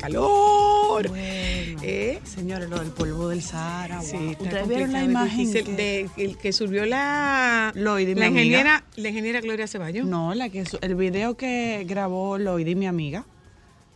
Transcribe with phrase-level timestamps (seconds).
[0.00, 1.10] Calor, calor.
[1.82, 2.20] ¿Eh?
[2.24, 4.02] Señores, lo del polvo del Sahara.
[4.02, 4.30] Sí, wow.
[4.30, 9.40] está Ustedes vieron la imagen que- de, el que subió la, la ingeniera, la ingeniera
[9.40, 10.06] Gloria Ceballos.
[10.06, 13.24] No, la que su- el video que grabó Loidi, mi amiga,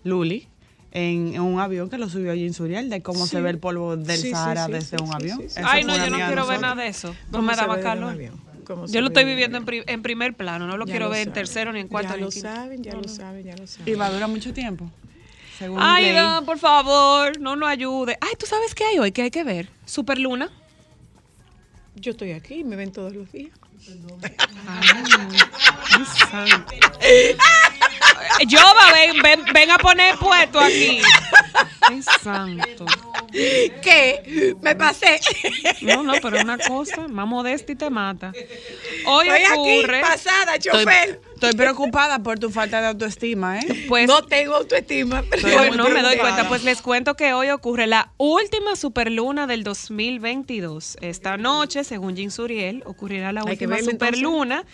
[0.05, 0.49] Luli,
[0.93, 3.33] en, en un avión que lo subió allí en Suriel, de cómo Sí.
[3.33, 5.39] se ve el polvo del Sí, Sahara sí, desde sí, un avión.
[5.41, 5.59] sí, sí.
[5.61, 7.09] Eso Ay, no, yo no quiero ver nada de eso.
[7.09, 8.17] No ¿Cómo me daba calor.
[8.89, 11.35] Yo lo estoy viviendo en, pri- en primer plano, no lo Ya quiero ver en
[11.35, 12.49] tercero, ni en cuarto, Ya ni lo quinto.
[12.49, 13.93] saben, ya lo saben, ya lo saben.
[13.93, 14.91] Y va a durar mucho tiempo.
[15.59, 18.19] Según Ay, no, por favor, no nos ayude.
[18.21, 19.69] Ay, ¿tú sabes qué hay hoy que hay que ver?
[19.87, 20.51] Superluna.
[21.95, 23.53] Yo estoy aquí y me ven todos los días.
[28.47, 31.01] Yo, va, ven, ven, ven a poner puesto aquí.
[31.83, 32.87] Ay, santo.
[33.31, 34.57] ¿Qué?
[34.61, 35.21] Me pasé.
[35.83, 38.33] No, no, pero es una cosa más modesta y te mata.
[39.07, 39.99] Hoy Estoy ocurre.
[40.01, 41.21] aquí, pasada, Estoy, chofer.
[41.35, 43.85] estoy preocupada por tu falta de autoestima, ¿eh?
[43.89, 45.23] Pues, no tengo autoestima.
[45.31, 48.77] pero Pues muy no me doy cuenta, pues les cuento que hoy ocurre la última
[48.77, 50.97] superluna del 2022.
[51.01, 53.91] Esta noche, según Jim Suriel, ocurrirá la última entonces.
[53.93, 54.65] superluna,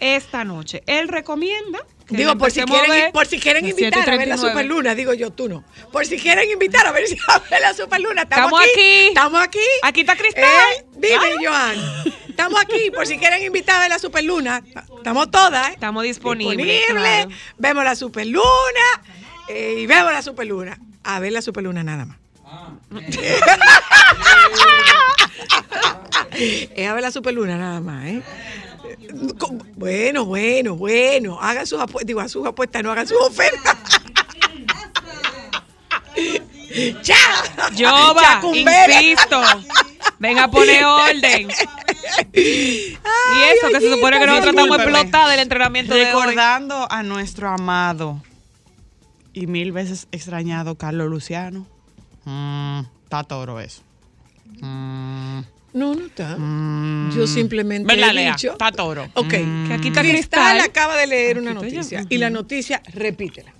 [0.00, 0.82] esta noche.
[0.86, 4.48] Él recomienda Digo, por si, quieren, ver por si quieren invitar a ver la 7:39.
[4.50, 5.62] superluna, digo yo, tú no.
[5.92, 8.22] Por si quieren invitar a ver, si, a ver la superluna.
[8.22, 9.08] Estamos, Estamos aquí, aquí.
[9.08, 9.58] Estamos aquí.
[9.82, 10.44] Aquí está Cristal.
[10.44, 11.46] Eh, dime.
[11.46, 11.76] Joan.
[12.28, 14.62] Estamos aquí por si quieren invitar a ver la superluna.
[14.96, 15.72] Estamos todas, ¿eh?
[15.74, 17.26] Estamos disponibles, Disponibles.
[17.26, 17.30] claro.
[17.58, 19.02] Vemos la superluna
[19.48, 20.78] eh, y vemos la superluna.
[21.02, 22.16] A ver la superluna nada más.
[26.36, 28.22] es a ver la superluna nada más, ¿eh?
[29.76, 31.38] Bueno, bueno, bueno.
[31.40, 32.06] Hagan sus apuestas.
[32.06, 33.76] Digo, a sus apuestas, no hagan sus ofertas.
[37.02, 37.16] ¡Ya!
[37.74, 39.02] Yo va, Chacumbera.
[39.02, 39.40] insisto.
[40.18, 41.48] Ven a poner orden.
[42.32, 46.06] y eso, que se supone que nosotros estamos explotados del entrenamiento de hoy.
[46.06, 48.20] Recordando a nuestro amado
[49.32, 51.66] y mil veces extrañado Carlos Luciano.
[52.24, 53.82] Mm, está toro eso.
[54.60, 55.40] Mm,
[55.72, 56.36] No, no está.
[56.38, 57.12] mm.
[57.14, 58.32] Yo simplemente ¿Verdad, he Lea?
[58.32, 58.52] dicho.
[58.52, 59.04] Está toro.
[59.14, 59.34] Ok.
[59.34, 59.68] Mm.
[59.68, 60.10] Que aquí está Cristal
[60.56, 60.60] Cristal.
[60.60, 62.00] acaba de leer una noticia.
[62.00, 62.06] ella.
[62.08, 63.52] Y la noticia, repítela.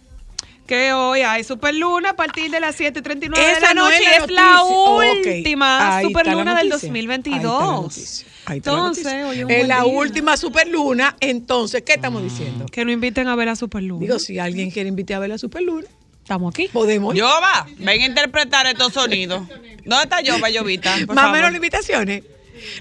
[0.67, 4.03] Que hoy hay superluna a partir de las 7.39 de Esa la no noche.
[4.03, 6.89] es la es última está la superluna del noticia.
[6.89, 8.25] 2022.
[8.45, 9.85] Ahí está la Entonces, hoy es la día.
[9.87, 11.17] última superluna.
[11.21, 12.67] Entonces, ¿qué estamos diciendo?
[12.67, 14.01] Que no inviten a ver la superluna.
[14.03, 15.87] Digo, si alguien quiere invitar a ver la superluna,
[16.23, 16.69] Estamos aquí.
[16.69, 17.15] podemos.
[17.15, 17.21] ir.
[17.21, 19.43] Yoba, ven a interpretar estos sonidos.
[19.89, 20.97] ¿Dónde está Yoba, Llovita?
[21.07, 22.23] Por Más o menos las invitaciones.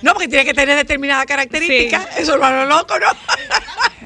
[0.02, 2.04] No, porque tiene que tener determinada característica.
[2.18, 3.08] Eso es lo loco, ¿no?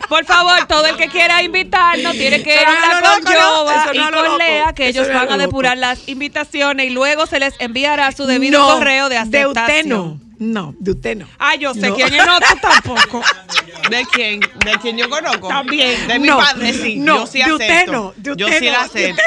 [0.09, 4.11] Por favor, todo el que quiera invitarnos tiene que no hablar lo con loco, ¿no?
[4.11, 4.37] No y con.
[4.37, 8.25] Lea, que ellos no van a depurar las invitaciones y luego se les enviará su
[8.25, 9.49] debido No, correo de De aceptación.
[9.57, 10.19] usted no.
[10.37, 11.27] No, de usted no.
[11.39, 11.95] Ah, yo sé No.
[11.95, 13.21] quién es, no, tú tampoco.
[13.89, 14.41] ¿De quién?
[14.65, 15.47] ¿De quién yo conozco?
[15.47, 16.07] También.
[16.07, 16.95] De mi No, padre, sí.
[16.97, 17.61] no, yo sí de acepto.
[17.63, 19.21] usted no, de yo sí no, la acepto.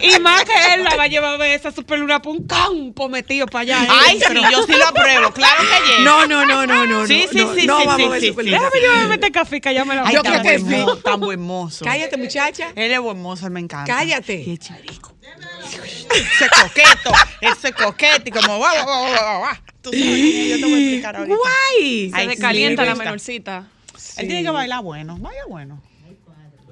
[0.00, 3.08] Y más que él la va a llevar a ver esa superluna por un campo
[3.08, 3.86] metido para allá.
[3.88, 5.30] Ay, sí, yo sí lo apruebo.
[5.32, 6.00] Claro que yes.
[6.04, 7.06] No, no, no, no, no.
[7.06, 8.44] Sí, no, sí, no, sí, no sí, vamos sí, a ver.
[8.44, 10.84] Déjame yo beber este café que ya me la Ay, Yo tan creo que sí.
[11.04, 11.84] Tan buen mozo.
[11.84, 12.68] Cállate, muchacha.
[12.74, 13.92] Él es buen mozo, él me encanta.
[13.94, 14.44] Cállate.
[14.58, 15.12] Chirico.
[16.14, 19.54] Ese coqueto, ese coqueto y como guau, guau, guau, guau, guau.
[19.80, 21.36] Tú sabes que yo te voy a explicar ahorita.
[21.36, 22.10] Guay.
[22.10, 23.64] Se Ay, descalienta sí, la menorcita.
[24.16, 25.80] Él tiene que bailar bueno, baila bueno.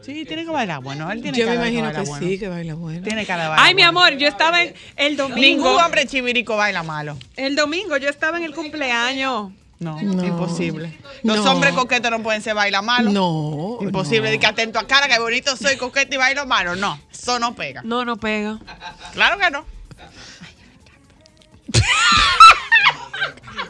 [0.03, 1.11] Sí, tiene que bailar bueno.
[1.13, 2.27] Él tiene Yo me imagino bailar que bueno.
[2.27, 3.03] sí, que baila bueno.
[3.03, 5.41] Tiene cara de bailar Ay, mi amor, yo estaba en el domingo.
[5.41, 7.19] Ningún hombre chivirico baila malo.
[7.37, 9.51] El domingo yo estaba en el cumpleaños.
[9.79, 10.25] No, No.
[10.25, 10.99] imposible.
[11.23, 11.53] Los No.
[11.53, 13.11] hombres coquetos no pueden ser baila malo.
[13.11, 13.79] No.
[13.81, 14.29] Imposible.
[14.29, 14.31] no.
[14.33, 16.77] De que atento a cara, que bonito soy coqueto y bailo malo.
[16.77, 17.83] No, eso no pega.
[17.83, 18.59] No, no pega.
[19.13, 19.65] Claro que no.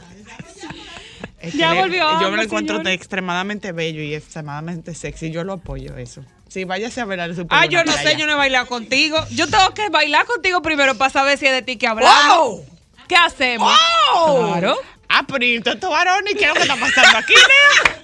[1.40, 5.30] Es que Ya le- volvió Yo me lo encuentro extremadamente bello y extremadamente sexy.
[5.30, 6.22] Yo lo apoyo eso.
[6.48, 7.56] Sí, váyase a ver al super.
[7.58, 9.16] Ah, yo no sé, yo no he bailado contigo.
[9.30, 12.36] Yo tengo que bailar contigo primero para saber si es de ti que hablamos.
[12.36, 12.64] ¡Wow!
[13.08, 13.72] ¿Qué hacemos?
[14.14, 14.48] ¡Wow!
[14.50, 14.76] Claro.
[15.08, 17.98] Ah, pero ¿y todos estos varones qué es lo que está pasando aquí, Lea?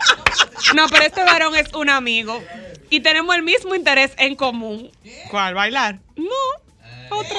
[0.75, 2.43] No, pero este varón es un amigo.
[2.91, 4.91] Y tenemos el mismo interés en común.
[5.31, 5.55] ¿Cuál?
[5.55, 5.99] ¿Bailar?
[6.17, 7.39] No, otro.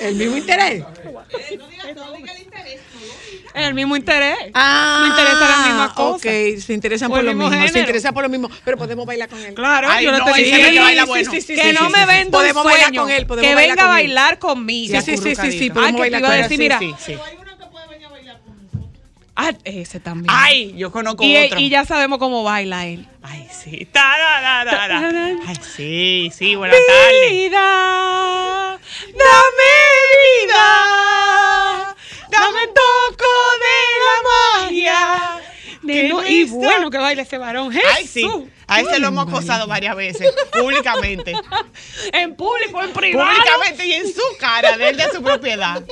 [0.00, 0.84] El mismo interés.
[3.54, 4.36] El mismo interés.
[4.54, 6.16] Ah, Me interesa la misma cosa.
[6.16, 7.60] Ok, se interesan Por el lo mismo mismo.
[7.62, 7.80] Se género.
[7.80, 8.48] interesan por lo mismo.
[8.64, 9.54] Pero podemos bailar con él.
[9.54, 11.30] Claro, Ay, yo no, no, él dice que baila bueno.
[11.32, 13.48] sí, sí, que sí, no sí, me venda un Podemos bailar sueño, con él, podemos
[13.48, 15.00] que bailar venga a bailar conmigo.
[15.00, 16.58] Sí, sí, sí, sí, sí, Ay, podemos te bailar con él.
[16.58, 16.78] mira.
[19.42, 20.26] Ah, ese también.
[20.28, 21.58] Ay, yo conozco y, otro.
[21.58, 23.06] y ya sabemos cómo baila él.
[23.22, 23.86] Ay, sí.
[23.90, 25.36] Ta, da, da, da, da.
[25.46, 27.30] Ay, sí, sí, buenas tardes.
[27.30, 29.72] Vida, dame
[30.26, 31.96] vida,
[32.30, 34.16] dame un toco de la
[34.66, 35.40] magia.
[35.82, 37.72] De Que no- y bueno que baila ese varón.
[37.72, 37.90] Jesús.
[37.96, 38.28] Ay, sí.
[38.66, 41.32] A ese lo hemos acosado varias veces, públicamente.
[42.12, 43.28] En público, en privado.
[43.30, 45.82] Públicamente y en su cara, de él de su propiedad.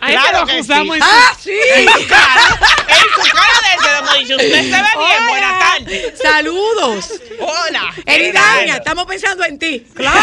[0.00, 1.02] A ese Claro que acusamos sí.
[1.02, 1.52] en ¡Ah, sí!
[1.76, 2.42] En su cara,
[2.88, 4.36] en su cara de él se lo hemos dicho.
[4.36, 6.18] Usted se ve bien, buenas tardes.
[6.18, 7.20] Saludos.
[7.40, 7.94] Hola.
[8.06, 9.86] Eridaña, estamos pensando en ti.
[9.94, 10.16] Claro,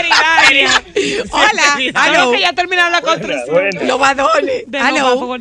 [0.00, 0.82] Eridaña.
[1.30, 1.92] Hola.
[1.94, 2.32] Aló.
[2.32, 4.64] que ya terminaron la construcción Los vadones.
[4.66, 5.36] de Aló.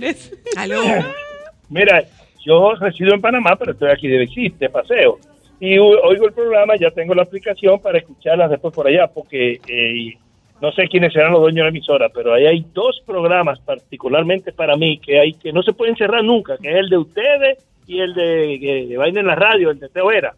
[0.57, 0.83] Aló.
[1.69, 2.04] Mira,
[2.45, 5.19] yo resido en Panamá, pero estoy aquí de visita, de paseo.
[5.60, 10.18] Y oigo el programa, ya tengo la aplicación para escucharlas después por allá, porque eh,
[10.61, 14.51] no sé quiénes serán los dueños de la emisora, pero ahí hay dos programas particularmente
[14.53, 17.57] para mí que hay que no se pueden cerrar nunca, que es el de ustedes
[17.87, 20.33] y el de que vaina en la radio, el de Teo Era.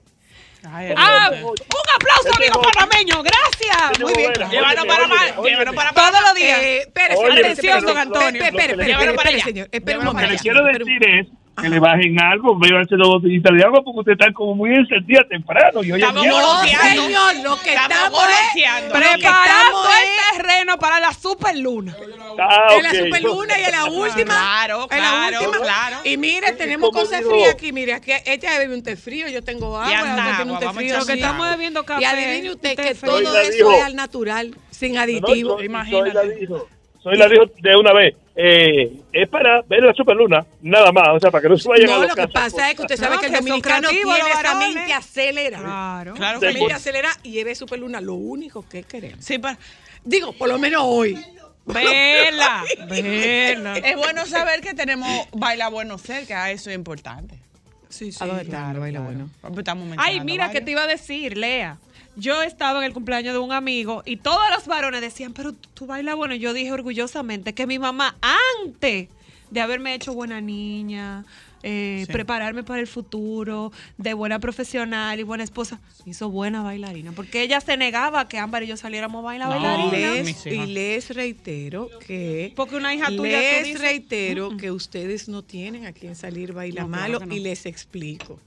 [0.66, 1.56] Ay, Ah, un
[1.96, 3.22] aplauso, amigo panameño.
[3.22, 4.00] Gracias.
[4.00, 4.32] Muy bien.
[4.50, 6.60] Llévanos para más, llévanos para Todos los días.
[6.62, 7.86] Eh, espérese, espérese, atención, espérese.
[7.86, 8.44] don Antonio.
[8.44, 9.44] Espere, allá.
[9.44, 9.68] señor.
[9.74, 10.36] Lo que momento.
[10.42, 11.28] quiero decir es
[11.62, 15.24] que le bajen algo, bébanse dos botellitas de agua porque usted está como muy encendida
[15.30, 15.84] temprano.
[15.84, 17.04] Y hoy es Estamos Goloseando.
[17.04, 21.96] señor, lo que Estamos estamos lo que Preparando el terreno para la superluna.
[22.40, 24.34] Ah, en la superluna y en la última.
[24.34, 25.64] Claro, en la claro, última.
[25.64, 25.98] claro.
[26.04, 27.72] Y mire, tenemos cosas frías aquí.
[27.72, 29.90] Mire, aquí ella bebe un té frío, yo tengo agua.
[29.90, 30.96] Y ella anda tiene un agua, té vamos a frío.
[30.96, 31.20] echarle sí.
[31.20, 32.02] Estamos bebiendo café.
[32.02, 33.72] Y adivine usted que todo eso dijo.
[33.74, 35.64] es al natural, sin No, no, aditivos.
[35.64, 36.12] Imagínate.
[36.12, 36.68] Soy la dijo,
[37.04, 38.16] soy la dijo de una vez.
[38.36, 41.10] Eh, es para ver la superluna, nada más.
[41.10, 42.82] O sea, para que no se vayan a No, los lo que pasa es que
[42.82, 45.64] usted sabe No, que el que dominicano tiene esa mente acelerada.
[45.64, 46.14] Claro.
[46.16, 46.76] Claro Esa que mente sí.
[46.76, 49.24] acelerada y bebe superluna, lo único que queremos.
[49.24, 49.56] Sí, pero
[50.04, 51.18] Digo, por lo menos hoy.
[51.66, 53.78] Vela, vela.
[53.78, 57.40] es bueno saber que tenemos baila bueno cerca, eso es importante.
[57.88, 58.18] Sí, sí.
[58.22, 58.74] ¿A dónde está?
[58.74, 59.30] baila bueno.
[59.56, 60.66] Estamos Ay, mira, que varios.
[60.66, 61.78] te iba a decir, Lea.
[62.16, 65.70] Yo estaba en el cumpleaños de un amigo y todos los varones decían, pero tú,
[65.74, 66.36] tú bailas bueno.
[66.36, 68.16] Y yo dije orgullosamente que mi mamá,
[68.64, 69.10] antes
[69.50, 71.26] de haberme hecho buena niña,
[71.66, 72.12] eh, Sí.
[72.12, 77.14] prepararme para el futuro, de buena profesional y buena esposa, me hizo buena bailarina.
[77.14, 79.56] Porque ella se negaba a que Ámbar y yo saliéramos a bailar No.
[79.56, 80.14] bailarina.
[80.16, 84.72] Les- mis y les reitero que Porque una hija tuya, tú les dices, reitero que
[84.72, 87.34] ustedes no tienen a quien salir baila No, malo no.
[87.34, 88.40] y les explico.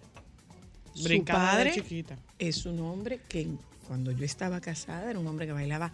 [0.97, 2.17] Su de padre chiquita.
[2.39, 3.47] es un hombre que
[3.87, 5.91] cuando yo estaba casada era un hombre que bailaba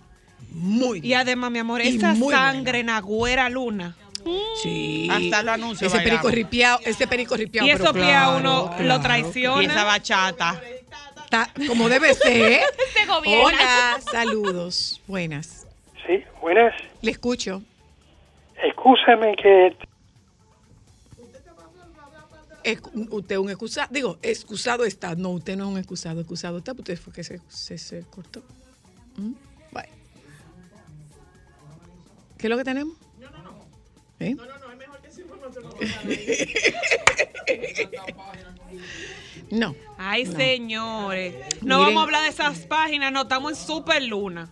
[0.50, 1.18] muy Y bien.
[1.20, 3.96] además, mi amor, Y esa sangre nagüera luna.
[4.62, 5.08] Sí.
[5.10, 7.66] Hasta los anuncios Ese perico ripiao, ese perico ripiao.
[7.66, 9.62] Y eso que a claro, uno claro, lo traiciona.
[9.62, 10.60] Y esa bachata.
[11.24, 12.60] Está como debe ser.
[12.94, 13.44] Se gobierna.
[13.44, 15.00] Hola, saludos.
[15.06, 15.66] Buenas.
[16.06, 16.72] Sí, buenas.
[17.00, 17.62] Le escucho.
[18.62, 19.76] Escúcheme que
[22.64, 25.14] Es- usted es un excusado, digo, excusado está.
[25.14, 28.42] No, usted no es un excusado, excusado está, usted fue que se, se, se cortó.
[29.16, 29.32] ¿Mm?
[32.38, 32.96] ¿Qué es lo que tenemos?
[33.20, 33.52] No, no, no.
[34.18, 34.34] ¿Eh?
[34.34, 35.64] No, no, no, es mejor que información
[39.50, 39.76] no.
[39.96, 40.32] Ay, No.
[40.36, 41.34] señores.
[41.62, 41.94] No Miren.
[41.94, 44.50] vamos a hablar de esas páginas, no, estamos en Super Luna.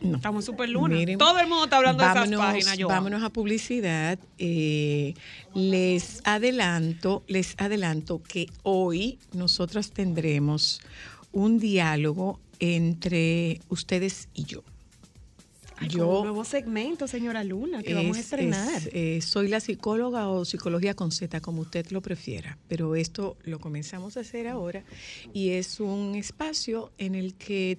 [0.00, 0.16] No.
[0.16, 0.94] Estamos en Super Luna.
[0.96, 2.88] Miren, Todo el mundo está hablando de esas páginas, yo.
[2.88, 4.18] Vámonos a publicidad.
[4.38, 5.14] Eh,
[5.54, 10.80] les adelanto, les adelanto que hoy nosotros tendremos
[11.32, 14.62] un diálogo entre ustedes y yo.
[15.80, 18.74] Un Yo nuevo segmento, señora Luna, que vamos a es- estrenar.
[18.82, 23.36] es, eh, soy la psicóloga o psicología con Z, como usted lo prefiera, pero esto
[23.44, 24.82] lo comenzamos a hacer ahora
[25.32, 27.78] y es un espacio en el que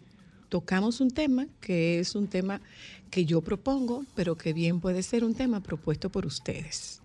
[0.49, 2.61] tocamos un tema que es un tema
[3.09, 7.01] que yo propongo, pero que bien puede ser un tema propuesto por ustedes.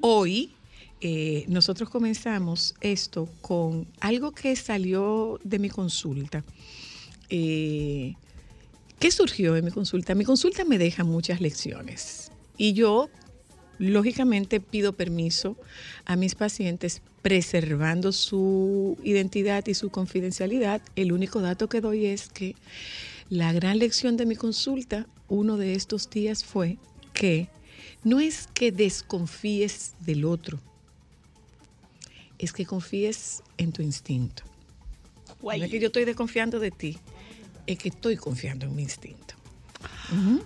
[0.00, 0.52] Hoy
[1.00, 6.44] eh, nosotros comenzamos esto con algo que salió de mi consulta.
[7.28, 8.14] Eh,
[8.98, 10.14] ¿Qué surgió de mi consulta?
[10.14, 13.10] Mi consulta me deja muchas lecciones y yo,
[13.78, 15.56] lógicamente, pido permiso
[16.06, 20.80] a mis pacientes preservando su identidad y su confidencialidad.
[20.94, 22.54] El único dato que doy es que
[23.30, 26.78] la gran lección de mi consulta, uno de estos días fue
[27.14, 27.48] que
[28.04, 30.60] no es que desconfíes del otro,
[32.38, 34.44] es que confíes en tu instinto.
[35.42, 36.96] No es que yo estoy desconfiando de ti,
[37.66, 39.34] es que estoy confiando en mi instinto.
[40.12, 40.44] Ujú.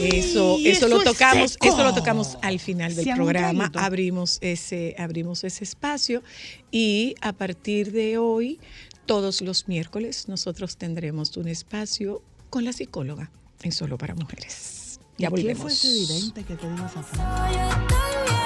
[0.00, 3.70] Eso, eso, lo tocamos, eso lo tocamos al final del programa.
[3.74, 6.22] Abrimos ese, abrimos ese espacio
[6.70, 8.60] y a partir de hoy,
[9.06, 13.30] todos los miércoles, nosotros tendremos un espacio con la psicóloga
[13.62, 15.00] en Solo para Mujeres.
[15.18, 15.62] Ya ¿Quién volvemos.
[15.62, 18.45] fue ese vidente que te dijo esa frase?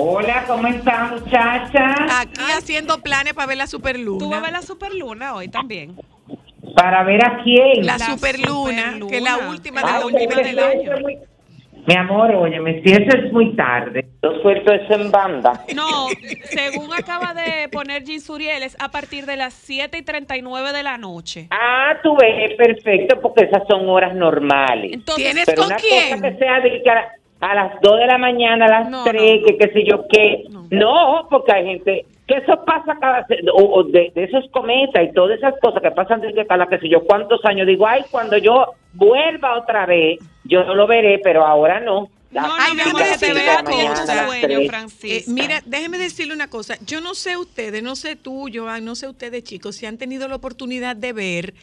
[0.00, 1.96] Hola, ¿cómo están muchachas?
[2.20, 4.18] Aquí haciendo planes para ver la superluna.
[4.20, 5.96] Tú vas a ver la Super Luna hoy también.
[6.76, 7.84] Para ver a quién.
[7.84, 9.10] La, La superluna, superluna.
[9.10, 10.92] que es la última de Ay, la última del año.
[11.00, 11.18] muy-
[11.86, 15.64] Mi amor, óyeme, si eso es muy tarde, yo suelto eso en banda.
[15.74, 16.06] No,
[16.44, 20.82] según acaba de poner Jean Suriel, es a partir de las 7 y 39 de
[20.84, 21.48] la noche.
[21.50, 24.92] Ah, tú ves, perfecto, porque esas son horas normales.
[24.92, 26.10] Entonces, ¿Tienes Pero con una quién?
[26.10, 26.90] cosa que sea de que
[27.40, 30.06] a, las 2 de la mañana, a las No, 3, no, que qué sé yo
[30.08, 30.44] qué.
[30.50, 30.66] No.
[30.70, 31.26] No.
[31.30, 35.38] porque hay gente que eso pasa cada o, o de, de esos cometas y todas
[35.38, 37.66] esas cosas que pasan desde cada qué sé yo cuántos años.
[37.66, 42.08] Digo, ay, cuando yo vuelva otra vez, yo no lo veré, pero ahora no.
[42.30, 43.70] No, no, Ay, mi déjame amor, que te vea tu
[45.02, 46.76] Eh, mira, déjeme decirle una cosa.
[46.86, 50.28] Yo no sé ustedes, no sé tú, Joan, no sé ustedes, chicos, si han tenido
[50.28, 51.54] la oportunidad de ver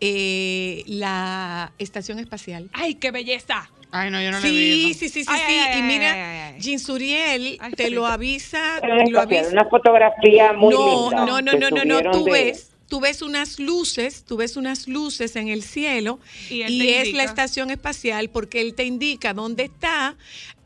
[0.00, 2.70] eh, la estación espacial.
[2.72, 3.70] ¡Ay, qué belleza!
[3.90, 4.94] Ay, no, yo no Sí, vi.
[4.94, 5.52] sí, sí, sí, Ay, sí.
[5.54, 6.60] ay, y mira, ay, ay, ay.
[6.60, 7.90] Jean Suriel Ay, te sí.
[7.90, 9.48] lo avisa, lo avisa.
[9.50, 11.26] una fotografía muy no, linda.
[11.26, 14.86] no, no, no, no, no, tú de- ves, tú ves unas luces, tú ves unas
[14.86, 16.18] luces en el cielo
[16.50, 17.16] Y es indica.
[17.16, 20.14] la estación espacial porque él te indica dónde está,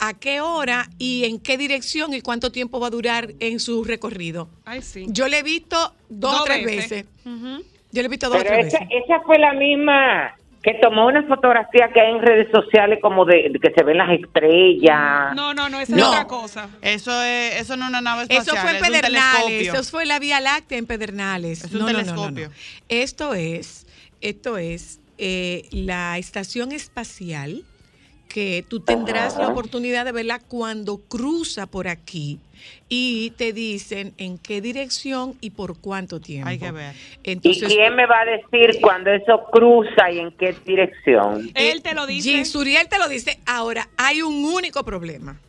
[0.00, 3.84] a qué hora y en qué dirección y cuánto tiempo va a durar en su
[3.84, 4.48] recorrido.
[4.64, 5.06] Ay, sí.
[5.08, 7.04] Yo le he visto dos o tres veces.
[7.24, 9.04] Yo le he visto dos o tres esa, veces.
[9.04, 10.34] esa fue la misma
[10.66, 13.98] que tomó una fotografía que hay en redes sociales como de, de que se ven
[13.98, 15.32] las estrellas.
[15.36, 16.02] No, no, no, esa No.
[16.02, 16.68] es otra cosa.
[16.82, 18.58] Eso es, eso no es una nave Eso espacial.
[18.62, 21.62] fue en es Pedernales, eso fue la Vía Láctea en Pedernales.
[21.64, 22.48] Es un no, no, no, no, telescopio.
[22.48, 22.54] no.
[22.88, 23.86] Esto es,
[24.20, 27.62] esto es eh, la estación espacial
[28.36, 32.38] que tú tendrás la oportunidad de verla cuando cruza por aquí
[32.86, 36.50] y te dicen en qué dirección y por cuánto tiempo.
[36.50, 36.94] Hay que ver.
[37.24, 41.50] ¿Y quién me va a decir cuando eso cruza y en qué dirección?
[41.54, 42.44] Él te lo dice.
[42.44, 43.40] Suriel te lo dice.
[43.46, 45.40] Ahora, hay un único problema,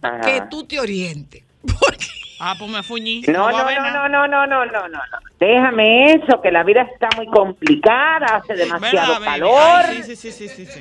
[0.00, 0.20] Ajá.
[0.22, 1.44] que tú te orientes.
[1.60, 2.06] Porque
[2.40, 3.20] Ah, pues me fuñí.
[3.28, 4.98] No, no, no, no, no, no, no, no, no.
[5.38, 9.84] Déjame eso, que la vida está muy complicada, hace demasiado calor.
[9.84, 10.80] Ay, sí, sí, sí, sí, sí, sí.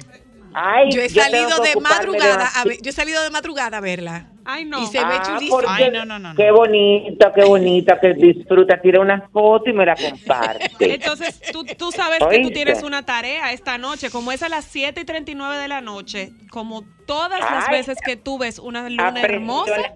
[0.54, 4.28] Ay, yo he salido de madrugada a ver, yo he salido de madrugada a verla.
[4.44, 4.82] Ay, no.
[4.84, 6.36] Y se ve Ah, Ay, no, no, no, no.
[6.36, 10.94] Qué bonita, qué bonita, que disfruta, tira una foto y me la comparte.
[10.94, 14.66] Entonces, tú, tú sabes que tú tienes una tarea esta noche, como es a las
[14.66, 17.78] 7 y 39 de la noche, como todas las Ay.
[17.78, 19.94] veces que tú ves una luna hermosa,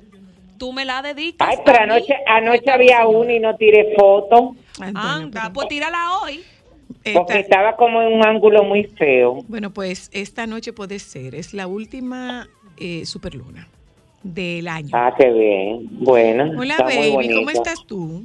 [0.57, 1.47] tú me la dedicas.
[1.49, 6.43] Ay, pero anoche, anoche había una y no tiré foto Antonio, Anda, pues tírala hoy.
[7.13, 9.43] Porque esta- estaba como en un ángulo muy feo.
[9.47, 11.35] bueno, pues esta noche puede ser.
[11.35, 12.47] Es la última
[12.77, 13.67] eh, superluna
[14.23, 14.89] del año.
[14.93, 15.87] Ah, qué bien.
[15.91, 17.33] Bueno, Hola, baby.
[17.35, 18.23] ¿Cómo estás tú?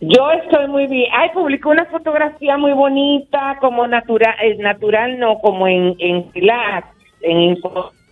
[0.00, 1.10] Yo estoy muy bien.
[1.12, 6.86] Ay, publicó una fotografía muy bonita, como natural, es natural, no, como en, en relax,
[7.22, 7.38] en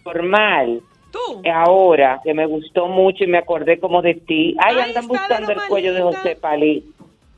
[0.05, 0.81] informal.
[1.13, 1.43] Tú.
[1.53, 4.55] Ahora, que me gustó mucho y me acordé como de ti.
[4.59, 6.03] Ay, Ay, andan buscando el cuello de.
[6.03, 6.85] José Palí.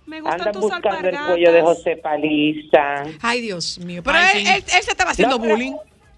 [0.09, 1.29] Me gustan Andan tus buscando el alpargatas.
[1.29, 3.05] cuello de José Paliza.
[3.21, 4.03] Ay, Dios mío.
[4.03, 4.49] Pero Ay, él, sí.
[4.49, 5.75] él- él se estaba haciendo No, pero- bullying.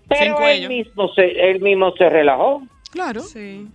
[0.09, 0.69] Pero él cuello.
[0.69, 2.63] mismo, se, él mismo se relajó.
[2.91, 3.21] Claro.
[3.23, 3.67] Sí.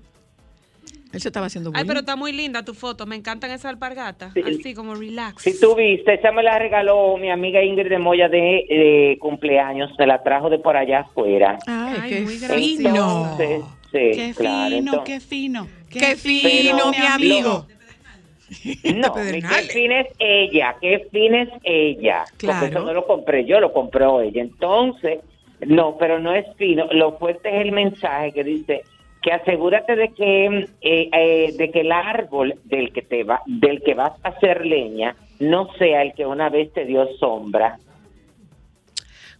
[1.13, 1.81] Él se estaba haciendo bullying.
[1.81, 3.05] Ay, pero está muy linda tu foto.
[3.05, 4.33] Me encantan esas alpargatas.
[4.33, 4.41] Sí.
[4.41, 5.41] Así como relax.
[5.43, 9.91] Si tú viste, esa me la regaló mi amiga Ingrid de Moya de, de cumpleaños,
[9.95, 11.57] se la trajo de por allá afuera.
[11.67, 12.89] Ay, Ay, qué muy fino.
[12.89, 14.75] Entonces, sí, Qué claro.
[14.75, 15.67] fino, entonces- qué fino.
[15.89, 17.65] Qué fino, mi amigo.
[18.95, 22.25] No, qué fin es ella, qué fin es ella.
[22.37, 22.59] Claro.
[22.59, 24.41] Porque eso no lo compré yo, lo compró ella.
[24.41, 25.19] Entonces,
[25.65, 26.87] no, pero no es fino.
[26.91, 28.83] Lo fuerte es el mensaje que dice
[29.21, 33.81] que asegúrate de que eh, eh, de que el árbol del que te va del
[33.81, 37.79] que vas a hacer leña no sea el que una vez te dio sombra.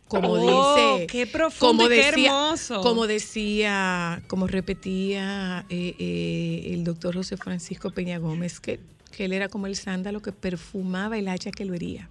[0.08, 1.08] Como Oh, dice.
[1.08, 2.82] qué profundo como y qué decía, hermoso.
[2.82, 8.80] Como decía, como repetía eh, eh, el doctor José Francisco Peña Gómez, que,
[9.16, 12.08] que él era como el sándalo que perfumaba el hacha que lo hería.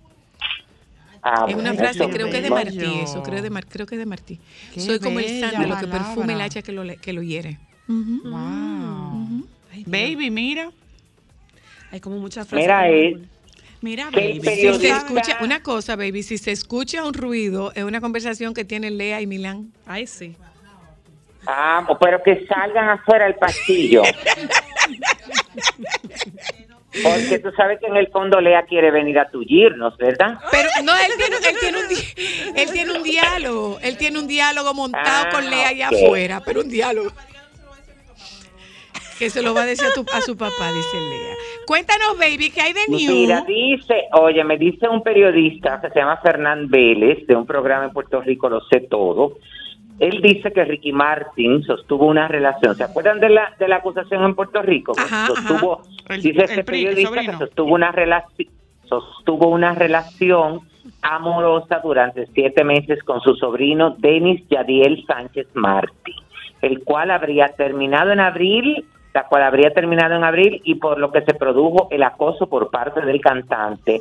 [1.22, 2.50] Ah, es una bueno, frase, creo que es de.
[2.50, 4.40] Martí, eso, creo, de Mar- creo que es de Martí.
[4.74, 7.58] Qué Soy como el sándalo que perfume el hacha que lo, que lo hiere.
[7.88, 9.46] Wow.
[9.86, 10.70] Baby, mira.
[11.90, 12.66] Hay como muchas frases.
[12.66, 13.18] Mira,
[13.84, 14.40] Mira, baby.
[14.40, 18.64] Si se escucha, una cosa, baby, si se escucha un ruido, es una conversación que
[18.64, 19.74] tienen Lea y Milán.
[19.84, 20.34] Ay, sí.
[21.46, 24.02] Ah, pero que salgan afuera al pasillo.
[27.02, 30.38] Porque tú sabes que en el fondo Lea quiere venir a tullirnos, ¿verdad?
[30.50, 33.78] Pero no, él tiene, él tiene, un, él tiene un diálogo.
[33.82, 37.10] Él tiene un diálogo montado Ah, con Lea allá afuera, pero un diálogo.
[39.18, 41.34] Que se lo va a decir a, tu- a su papá, dice Lea.
[41.66, 43.46] Cuéntanos, baby, ¿qué hay de Mira, new?
[43.46, 47.92] dice, oye, me dice un periodista que se llama Fernán Vélez, de un programa en
[47.92, 49.36] Puerto Rico, Lo sé todo.
[50.00, 52.74] Él dice que Ricky Martin sostuvo una relación.
[52.74, 54.92] ¿Se acuerdan de la, de la acusación en Puerto Rico?
[54.98, 57.32] Ajá, sostuvo, El- dice el este pri- el periodista sobrino.
[57.32, 58.50] que sostuvo una, relaci-
[58.88, 60.60] sostuvo una relación
[61.02, 66.14] amorosa durante siete meses con su sobrino Denis Yadiel Sánchez Martí,
[66.60, 71.12] el cual habría terminado en abril, la cual habría terminado en abril y por lo
[71.12, 74.00] que se produjo el acoso por parte del cantante.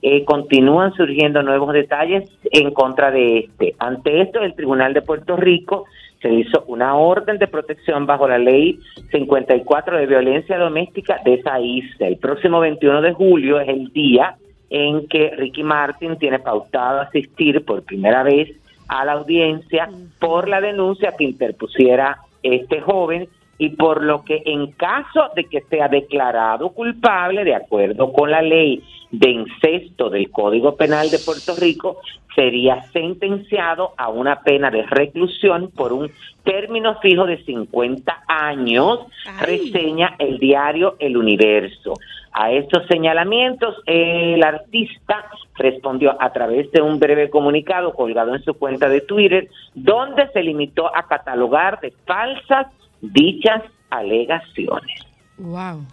[0.00, 3.74] Eh, continúan surgiendo nuevos detalles en contra de este.
[3.78, 5.84] Ante esto, el Tribunal de Puerto Rico
[6.20, 8.78] se hizo una orden de protección bajo la ley
[9.10, 12.08] 54 de violencia doméstica de esa isla.
[12.08, 14.36] El próximo 21 de julio es el día
[14.70, 18.50] en que Ricky Martin tiene pautado asistir por primera vez
[18.88, 24.72] a la audiencia por la denuncia que interpusiera este joven y por lo que en
[24.72, 30.76] caso de que sea declarado culpable de acuerdo con la ley de incesto del Código
[30.76, 31.98] Penal de Puerto Rico,
[32.34, 36.10] sería sentenciado a una pena de reclusión por un
[36.42, 39.58] término fijo de 50 años, Ay.
[39.58, 41.94] reseña el diario El Universo.
[42.32, 45.24] A estos señalamientos, el artista
[45.56, 50.42] respondió a través de un breve comunicado colgado en su cuenta de Twitter, donde se
[50.42, 52.66] limitó a catalogar de falsas
[53.00, 55.00] dichas alegaciones.
[55.38, 55.84] Wow,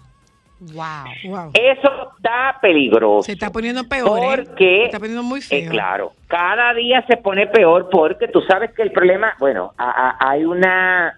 [0.73, 1.05] Wow.
[1.25, 1.51] wow.
[1.55, 3.23] Eso está peligroso.
[3.23, 4.43] Se está poniendo peor, ¿eh?
[4.45, 5.69] Porque, Se está poniendo muy eh, feo.
[5.71, 10.29] claro, cada día se pone peor porque tú sabes que el problema, bueno, a- a-
[10.31, 11.17] hay una...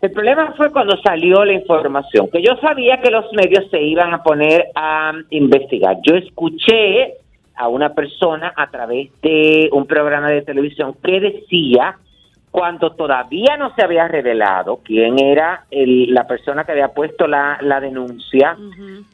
[0.00, 4.14] El problema fue cuando salió la información, que yo sabía que los medios se iban
[4.14, 5.96] a poner a investigar.
[6.04, 7.14] Yo escuché
[7.56, 11.98] a una persona a través de un programa de televisión que decía,
[12.50, 17.58] cuando todavía no se había revelado quién era el- la persona que había puesto la,
[17.60, 18.56] la denuncia,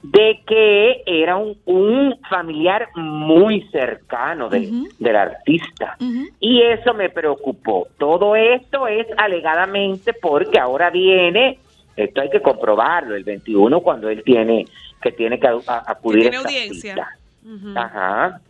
[0.02, 4.88] de que era un, un familiar muy cercano del, Ujú.
[4.98, 5.96] del artista.
[6.40, 7.88] Y eso me preocupó.
[7.98, 11.58] Todo esto es alegadamente porque ahora viene,
[11.96, 14.66] esto hay que comprobarlo, el 21 cuando él tiene
[15.02, 16.94] que tiene que a- acudir tiene a esta audiencia.
[16.94, 17.08] cita.
[17.44, 17.78] Ujú.
[17.78, 18.40] Ajá.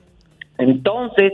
[0.58, 1.32] Entonces,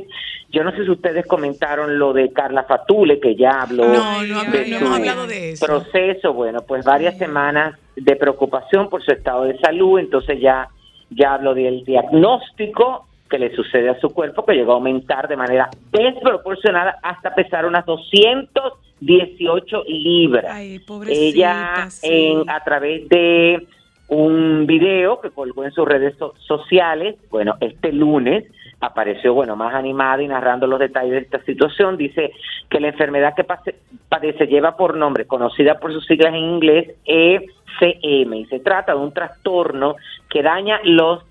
[0.50, 4.40] yo no sé si ustedes comentaron lo de Carla Fatule, que ya habló No, no,
[4.40, 5.66] Ay, no, hemos hablado de eso.
[5.66, 10.68] proceso, bueno, pues varias semanas de preocupación por su estado de salud, entonces ya,
[11.10, 15.36] ya hablo del diagnóstico que le sucede a su cuerpo, que llegó a aumentar de
[15.36, 20.44] manera desproporcionada hasta pesar unas 218 libras.
[20.48, 20.80] Ay.
[21.08, 22.08] Ella sí.
[22.10, 23.66] en, a través de
[24.08, 28.44] un video que colgó en sus redes so- sociales, bueno, este lunes
[28.80, 32.32] apareció, bueno, más animada y narrando los detalles de esta situación, dice
[32.68, 33.76] que la enfermedad que pase-
[34.08, 38.98] padece lleva por nombre, conocida por sus siglas en inglés, ECM, y se trata de
[38.98, 39.96] un trastorno
[40.28, 41.22] que daña los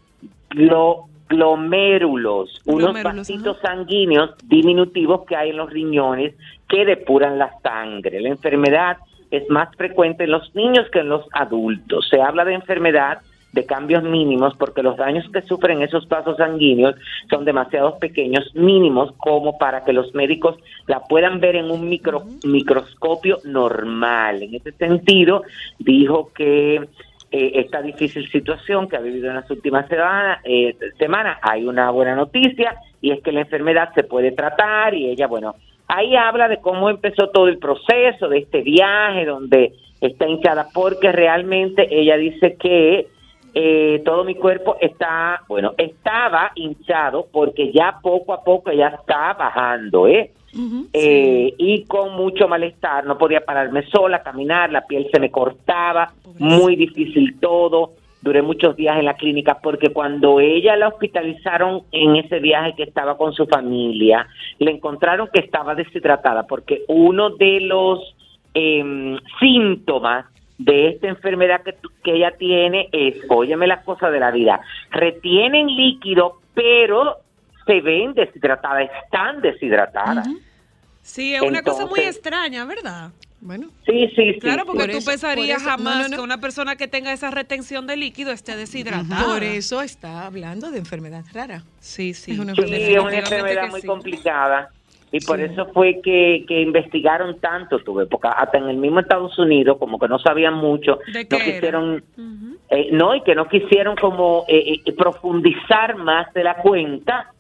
[0.52, 6.36] glo- glomérulos, unos Glomérulos, vasitos sanguíneos diminutivos que hay en los riñones
[6.68, 8.20] que depuran la sangre.
[8.22, 8.98] La enfermedad
[9.32, 12.08] es más frecuente en los niños que en los adultos.
[12.10, 13.20] Se habla de enfermedad
[13.52, 16.96] de cambios mínimos porque los daños que sufren esos vasos sanguíneos
[17.30, 20.58] son demasiado pequeños, mínimos, como para que los médicos
[20.88, 24.44] la puedan ver en un micro, microscopio normal.
[24.44, 25.44] En ese sentido,
[25.80, 26.76] dijo que
[27.32, 31.92] eh, esta difícil situación que ha vivido en las últimas semana- eh, semanas, hay una
[31.92, 35.56] buena noticia y es que la enfermedad se puede tratar y ella, bueno,
[35.88, 41.12] ahí habla de cómo empezó todo el proceso de este viaje donde está hinchada porque
[41.12, 43.08] realmente ella dice que
[43.54, 49.34] eh, todo mi cuerpo está, bueno, estaba hinchado porque ya poco a poco ya está
[49.34, 50.32] bajando, ¿eh?
[50.94, 56.12] Eh, y con mucho malestar, no podía pararme sola, caminar, la piel se me cortaba,
[56.40, 62.16] muy difícil todo, duré muchos días en la clínica porque cuando ella la hospitalizaron en
[62.16, 67.62] ese viaje que estaba con su familia, le encontraron que estaba deshidratada porque uno de
[67.62, 68.16] los
[68.54, 70.26] em, síntomas
[70.60, 74.60] de esta enfermedad que, que ella tiene es, óyeme las cosas de la vida,
[74.91, 77.17] retienen líquido, pero
[77.65, 80.28] se ven deshidratadas, están deshidratadas.
[81.02, 83.12] Sí, es una cosa muy extraña, ¿verdad?
[83.41, 84.39] Bueno, Sí, sí, sí.
[84.41, 86.15] Claro, porque Por tú eso- pensarías por jamás no, no.
[86.17, 89.24] que una persona que tenga esa retención de líquido esté deshidratada.
[89.26, 91.63] por eso está hablando de enfermedad rara.
[91.80, 92.34] Sí, sí.
[92.34, 92.89] Es una Sí, enfermedad.
[92.91, 93.88] es una enfermedad muy sí.
[93.88, 94.69] complicada.
[95.12, 99.38] Y por eso fue que, que investigaron tanto, tuve, porque hasta en el mismo Estados
[99.39, 102.04] Unidos, como que no sabían mucho, ¿De no quisieron,
[102.69, 107.34] eh, no, y que no quisieron como eh, eh, profundizar más de la cuenta,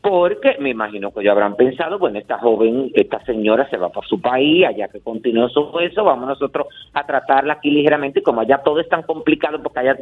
[0.00, 4.04] porque me imagino que ellos habrán pensado, bueno, esta joven, esta señora se va por
[4.04, 8.40] su país, allá que continuó su eso, vamos nosotros a tratarla aquí ligeramente, y como
[8.40, 9.96] allá todo es tan complicado, porque allá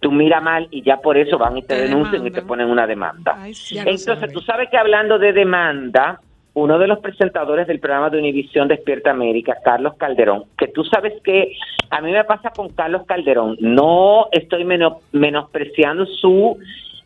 [0.00, 2.70] tú mira mal y ya por eso van y te, Te denuncian y te ponen
[2.70, 3.34] una demanda.
[3.36, 3.74] Ay, sí.
[3.74, 4.32] Ya lo Entonces, sabe.
[4.32, 6.22] tú sabes que hablando de demanda,
[6.54, 11.12] uno de los presentadores del programa de Univisión Despierta América, Carlos Calderón, que tú sabes
[11.22, 11.56] que
[11.90, 16.58] a mí me pasa con Carlos Calderón, no estoy meno- menospreciando su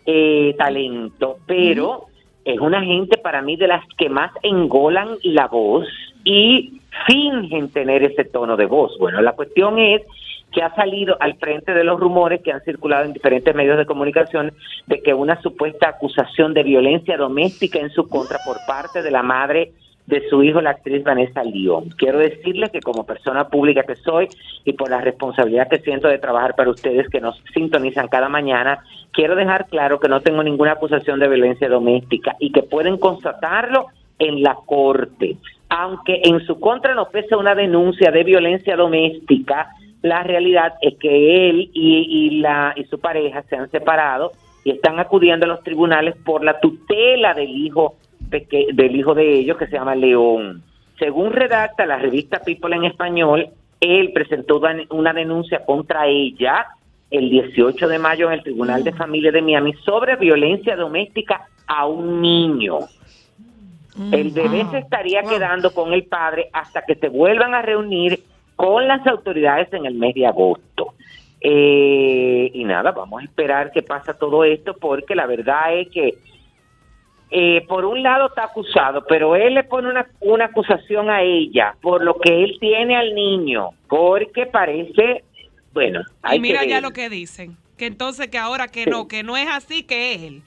[0.06, 2.04] eh, talento, pero
[2.44, 5.86] es una gente para mí de las que más engolan la voz
[6.24, 8.96] y fingen tener ese tono de voz.
[8.98, 10.02] Bueno, la cuestión es
[10.52, 13.86] que ha salido al frente de los rumores que han circulado en diferentes medios de
[13.86, 14.52] comunicación
[14.86, 19.22] de que una supuesta acusación de violencia doméstica en su contra por parte de la
[19.22, 19.72] madre
[20.08, 21.90] de su hijo, la actriz Vanessa León.
[21.98, 24.26] Quiero decirles que como persona pública que soy
[24.64, 28.78] y por la responsabilidad que siento de trabajar para ustedes que nos sintonizan cada mañana,
[29.12, 33.88] quiero dejar claro que no tengo ninguna acusación de violencia doméstica y que pueden constatarlo
[34.18, 35.36] en la corte.
[35.68, 39.68] Aunque en su contra no pesa una denuncia de violencia doméstica,
[40.02, 44.32] la realidad es que él y, y la y su pareja se han separado
[44.64, 47.96] y están acudiendo a los tribunales por la tutela del hijo
[48.30, 50.62] peque- del hijo de ellos que se llama León.
[50.98, 53.48] Según redacta la revista People en español,
[53.80, 56.66] él presentó una denuncia contra ella
[57.10, 61.86] el 18 de mayo en el Tribunal de Familia de Miami sobre violencia doméstica a
[61.86, 62.80] un niño.
[64.12, 68.20] El bebé se estaría quedando con el padre hasta que se vuelvan a reunir
[68.58, 70.94] con las autoridades en el mes de agosto.
[71.40, 76.18] Eh, y nada, vamos a esperar que pasa todo esto porque la verdad es que
[77.30, 81.76] eh, por un lado está acusado, pero él le pone una, una acusación a ella
[81.80, 85.22] por lo que él tiene al niño, porque parece,
[85.72, 87.56] bueno, hay Y mira que ya lo que dicen.
[87.76, 90.42] Que entonces que ahora que no, que no es así, que es él.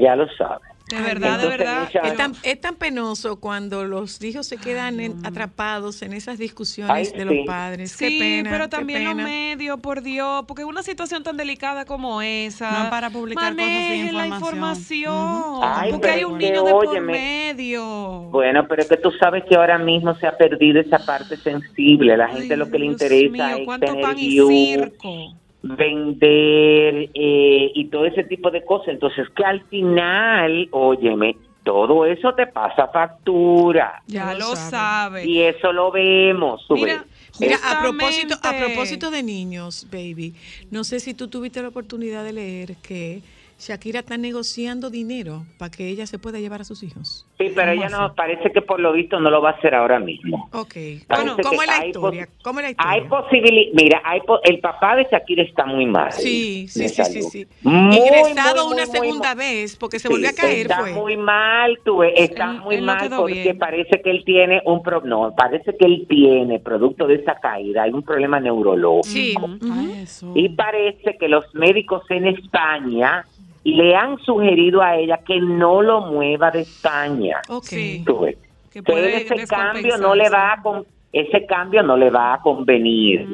[0.00, 0.75] ya lo sabe.
[0.88, 1.88] De verdad, de verdad.
[2.04, 6.92] Es tan, es tan penoso cuando los hijos se quedan en- atrapados en esas discusiones
[6.94, 7.36] Ay, de sí.
[7.38, 7.90] los padres.
[7.90, 11.84] Sí, qué pena, pero qué también los medios, por Dios, porque una situación tan delicada
[11.86, 12.84] como esa.
[12.84, 15.12] No para publicar cosas sin manejen la información.
[15.12, 15.60] información.
[15.64, 18.20] Ay, porque hay un niño de por medio.
[18.30, 22.16] Bueno, pero es que tú sabes que ahora mismo se ha perdido esa parte sensible.
[22.16, 25.34] La gente Ay, lo que le Dios interesa mío, es cuánto tener pan y circo.
[25.68, 28.88] Vender eh, y todo ese tipo de cosas.
[28.88, 34.02] Entonces, que al final, óyeme, todo eso te pasa factura.
[34.06, 34.70] Ya lo lo sabe.
[34.70, 35.26] sabe.
[35.26, 36.64] Y eso lo vemos.
[36.68, 37.40] tú Mira, ves.
[37.40, 40.34] Mira, a propósito, a propósito de niños, baby,
[40.70, 43.20] no sé si tú tuviste la oportunidad de leer que
[43.58, 47.26] Shakira está negociando dinero para que ella se pueda llevar a sus hijos.
[47.38, 49.98] Sí, pero ella no, parece que por lo visto no lo va a hacer ahora
[49.98, 50.50] mismo.
[50.52, 50.74] Ok.
[50.74, 52.28] Parece Bueno, ¿cómo es la hay historia?
[52.42, 53.08] ¿Cómo es la Hay historia?
[53.22, 56.12] posibilidad, mira, hay po- el papá de Shakira está muy mal.
[56.12, 57.46] Sí, sí, sí, sí, sí.
[57.62, 60.92] Muy, Ingresado muy, una muy, segunda vez porque se Sí, volvió a caer, está fue.
[60.92, 63.58] muy mal, tú está Él- muy él mal porque bien.
[63.58, 67.84] parece que él tiene un pro, no, parece que él tiene producto de esa caída,
[67.84, 69.48] hay un problema neurológico.
[70.04, 70.30] Sí.
[70.34, 73.24] Y parece que los médicos en España
[73.74, 77.38] le han sugerido a ella que no lo mueva de España.
[77.48, 77.64] Ok.
[77.64, 78.02] Sí.
[78.06, 78.36] Tú ves.
[78.72, 82.40] Que puede ese cambio no le va a con- ese cambio no le va a
[82.42, 83.26] convenir.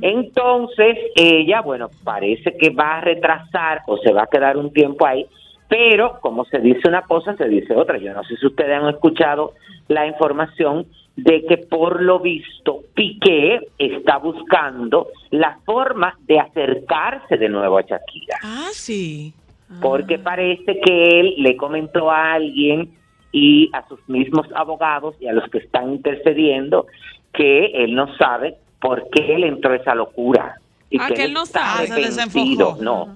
[0.00, 5.04] Entonces, ella, bueno, parece que va a retrasar o se va a quedar un tiempo
[5.06, 5.26] ahí,
[5.68, 7.98] pero como se dice una cosa, se dice otra.
[7.98, 9.52] Yo no sé si ustedes han escuchado
[9.88, 10.86] la información
[11.16, 17.82] de que por lo visto Piqué está buscando la forma de acercarse de nuevo a
[17.82, 19.34] Shakira Ah, sí.
[19.80, 22.94] Porque parece que él le comentó a alguien
[23.32, 26.86] y a sus mismos abogados y a los que están intercediendo
[27.32, 30.56] que él no sabe por qué él entró esa locura.
[30.90, 31.88] Y Ah, que él no está sabe.
[31.88, 32.82] Se desenfocó.
[32.82, 33.14] No,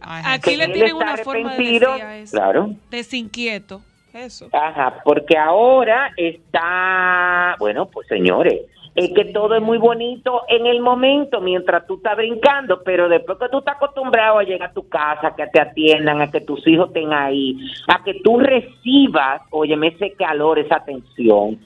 [0.00, 2.36] Ay, Aquí que le tienen una forma de arrepentido, decir a eso.
[2.36, 2.70] Claro.
[2.90, 3.82] Desinquieto.
[4.12, 4.48] Eso.
[4.52, 8.60] Ajá, porque ahora está, bueno, pues señores,
[8.94, 13.38] es que todo es muy bonito en el momento mientras tú estás brincando, pero después
[13.38, 16.42] que tú estás acostumbrado a llegar a tu casa, a que te atiendan, a que
[16.42, 17.56] tus hijos estén ahí,
[17.88, 21.58] a que tú recibas, óyeme, ese calor, esa atención,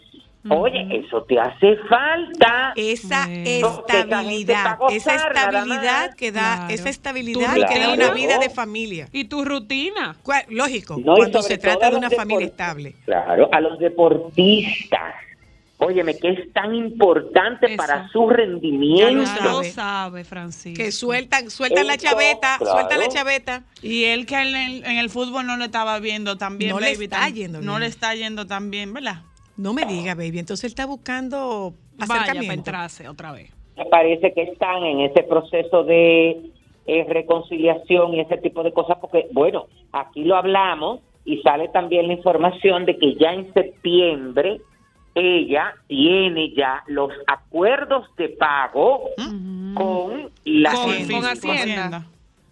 [0.49, 2.73] oye, eso te hace falta.
[2.77, 6.75] Esa estabilidad, esa estabilidad que da, Claro.
[6.75, 9.09] esa estabilidad que da una vida de familia.
[9.13, 10.17] Y tu rutina.
[10.49, 12.95] Lógico, No, cuando se trata de a una familia estable.
[13.05, 15.26] Claro, a los deportistas.
[15.79, 17.77] Óyeme, que es tan importante Eso.
[17.77, 19.13] para su rendimiento.
[19.13, 20.25] lo Ya lo sabe.
[20.25, 20.83] Francisco.
[20.83, 22.73] Que sueltan, sueltan la chaveta, claro.
[22.73, 23.65] sueltan la chaveta.
[23.83, 26.81] Y él que en el, en el fútbol no le estaba viendo tan bien, No
[26.81, 27.81] le baby, está tan- yendo No bien.
[27.81, 29.23] le está yendo tan bien, ¿verdad?
[29.59, 30.39] No me diga, baby.
[30.39, 32.55] Entonces él está buscando Vaya para acercamiento.
[32.55, 33.53] entrarse otra vez.
[33.77, 36.53] Me parece que están en ese proceso de
[36.87, 42.07] eh, reconciliación y ese tipo de cosas, porque, bueno, aquí lo hablamos y sale también
[42.07, 44.61] la información de que ya en septiembre
[45.17, 49.09] ella tiene ya los acuerdos de pago
[49.75, 51.15] con la Con- Hacienda.
[51.15, 52.03] con Hacienda.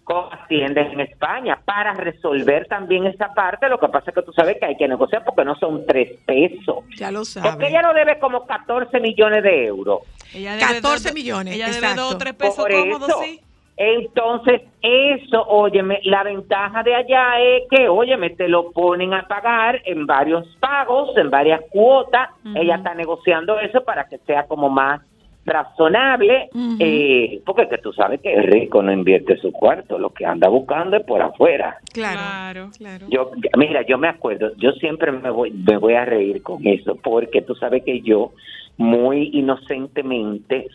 [0.03, 3.68] con Hacienda en España para resolver también esa parte.
[3.68, 6.18] Lo que pasa es que tú sabes que hay que negociar porque no son tres
[6.27, 6.85] pesos.
[6.96, 7.68] Ya lo Porque sabe.
[7.68, 10.00] ella no debe como 14 millones de euros.
[10.35, 12.03] Ella 14 dos- millones, Ella debe exacto.
[12.03, 13.20] dos o tres pesos Por cómodos, eso.
[13.24, 13.40] sí.
[13.77, 19.81] Entonces, eso, óyeme, la ventaja de allá es que, óyeme, te lo ponen a pagar
[19.85, 22.31] en varios pagos, en varias cuotas.
[22.55, 25.01] Ella está negociando eso para que sea como más
[25.47, 30.25] razonable, eh, porque que tú sabes que el rico no invierte su cuarto, lo que
[30.25, 31.79] anda buscando es por afuera.
[31.93, 32.21] Claro.
[32.21, 32.71] Claro.
[32.77, 33.07] claro.
[33.11, 36.97] Yo, mira, yo me acuerdo, yo siempre me voy, me voy a reír con eso,
[36.97, 38.33] porque tú sabes que yo,
[38.79, 40.69] muy inocentemente,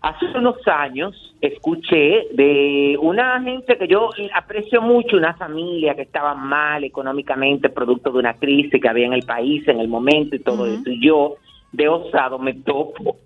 [0.00, 6.34] hace unos años escuché de una gente que yo aprecio mucho, una familia que estaba
[6.34, 10.40] mal económicamente, producto de una crisis que había en el país en el momento y
[10.40, 11.36] todo eso, y yo,
[11.72, 13.16] de osado, me topo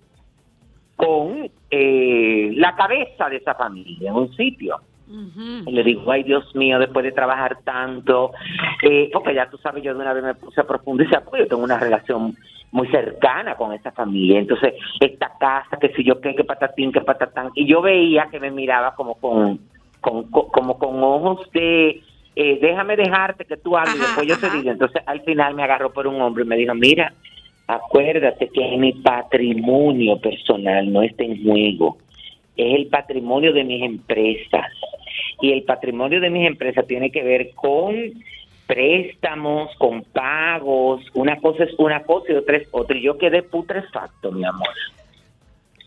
[0.95, 4.77] con eh, la cabeza de esa familia en un sitio.
[5.05, 8.31] Y le digo, ay Dios mío, después de trabajar tanto,
[8.81, 11.47] eh, porque ya tú sabes, yo de una vez me puse a profundizar, porque yo
[11.47, 12.35] tengo una relación
[12.73, 14.39] muy cercana con esa familia.
[14.39, 17.51] Entonces, esta casa, que si yo qué, que patatín, que patatán.
[17.55, 19.59] Y yo veía que me miraba como con,
[20.01, 22.01] con, con- como con ojos de,
[22.35, 24.57] eh, déjame dejarte que tú hables, y después yo te ajá.
[24.57, 24.71] digo.
[24.71, 27.13] Entonces, al final me agarró por un hombro y me dijo, mira,
[27.67, 31.97] acuérdate que mi patrimonio personal no está en juego
[32.55, 34.67] es el patrimonio de mis empresas.
[35.41, 37.95] Y el patrimonio de mis empresas tiene que ver con
[38.67, 41.01] préstamos, con pagos.
[41.13, 42.97] Una cosa es una cosa y otra es otra.
[42.97, 44.69] Y yo quedé putrefacto, mi amor.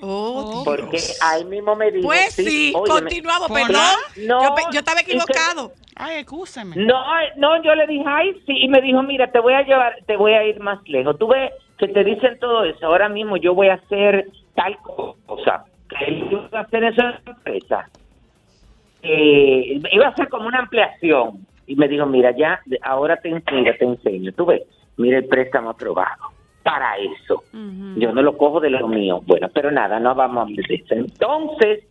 [0.00, 1.18] Oh, Porque Dios.
[1.22, 2.06] ahí mismo me dijo...
[2.06, 3.82] Pues sí, continuamos, ¿por perdón.
[4.26, 4.70] no?
[4.70, 5.72] yo, estaba equivocado.
[5.94, 6.76] Ay, excúseme.
[6.76, 7.02] No,
[7.36, 10.16] no, yo le dije, ay, sí, y me dijo, mira, te voy a llevar, te
[10.16, 11.18] voy a ir más lejos.
[11.18, 15.64] Tú ves que te dicen todo eso, ahora mismo yo voy a hacer tal cosa,
[15.88, 17.88] que él iba a hacer eso en la empresa.
[19.02, 21.46] Eh, iba a ser como una ampliación.
[21.66, 24.33] Y me dijo, mira, ya, ahora te enseño, te enseño.
[24.33, 24.62] Tú ves,
[24.96, 26.31] mira el préstamo aprobado
[26.62, 27.44] para eso.
[27.96, 29.20] Yo no lo cojo de lo mío.
[29.24, 30.94] Bueno, pero nada, no vamos a hablar de eso.
[30.94, 31.85] Entonces,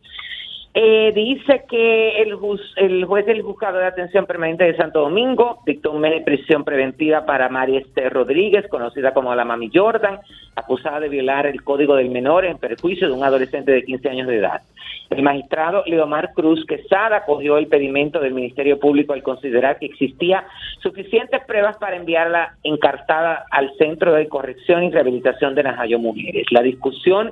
[0.77, 5.59] Eh, dice que el, juz- el juez del juzgado de atención permanente de Santo Domingo
[5.65, 10.19] dictó un mes de prisión preventiva para María Esther Rodríguez, conocida como la Mami Jordan,
[10.53, 14.27] acusada de violar el código del menor en perjuicio de un adolescente de 15 años
[14.27, 14.61] de edad.
[15.09, 20.43] El magistrado Leomar Cruz Quesada acogió el pedimento del Ministerio Público al considerar que existía
[20.83, 26.47] suficientes pruebas para enviarla encartada al Centro de Corrección y Rehabilitación de Najayo Mujeres.
[26.51, 27.31] La discusión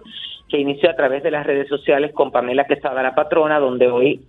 [0.49, 4.21] que inició a través de las redes sociales con Pamela Quesada, la patrona, donde hoy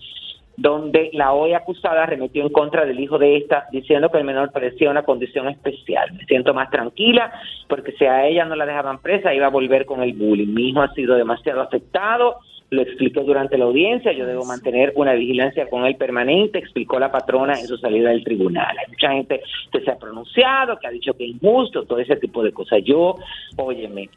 [0.57, 4.53] donde la hoy acusada arremetió en contra del hijo de esta, diciendo que el menor
[4.53, 6.12] parecía una condición especial.
[6.12, 7.33] Me siento más tranquila
[7.68, 10.55] porque si a ella no la dejaban presa, iba a volver con el bullying.
[10.55, 12.37] Mi hijo ha sido demasiado afectado,
[12.70, 17.11] lo expliqué durante la audiencia, yo debo mantener una vigilancia con él permanente, explicó la
[17.11, 18.77] patrona en su salida del tribunal.
[18.79, 22.16] Hay mucha gente que se ha pronunciado, que ha dicho que es injusto, todo ese
[22.16, 22.81] tipo de cosas.
[22.85, 23.16] Yo,
[23.57, 24.09] óyeme,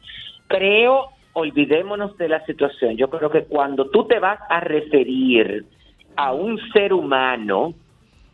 [0.46, 2.96] creo, olvidémonos de la situación.
[2.96, 5.64] Yo creo que cuando tú te vas a referir
[6.16, 7.74] a un ser humano,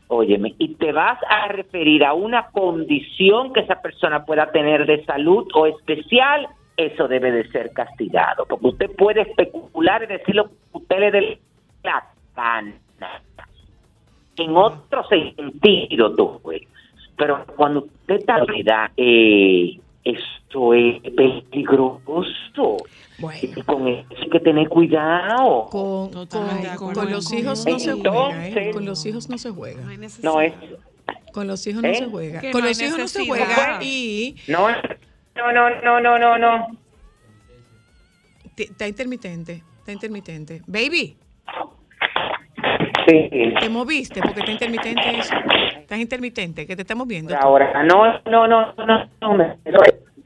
[0.09, 5.05] óyeme, y te vas a referir a una condición que esa persona pueda tener de
[5.05, 10.49] salud o especial, eso debe de ser castigado, porque usted puede especular y decir lo
[10.49, 11.39] que usted le dé
[11.83, 12.73] la gana.
[14.37, 16.67] En otro sentido, tú, güey.
[17.17, 22.77] Pero cuando usted está eh, esto es peligroso.
[23.43, 25.69] Y con eso hay que tener cuidado.
[25.71, 26.11] Con,
[27.11, 28.71] los hijos no se juega, ¿eh?
[28.73, 29.83] Con los hijos no se juega.
[30.23, 30.53] No es,
[31.33, 31.95] Con los hijos no ¿Eh?
[31.95, 32.41] se juega.
[32.41, 34.69] Que Con no los hijos no se juega y no,
[35.35, 36.67] no, no, no, no, no,
[38.57, 40.63] está intermitente, está intermitente.
[40.67, 41.17] Baby,
[43.07, 43.29] Sí.
[43.61, 45.35] te moviste porque está intermitente eso.
[45.85, 47.37] Estás intermitente, que te estamos viendo.
[47.37, 49.59] Ahora, no, no, no, no, no, me-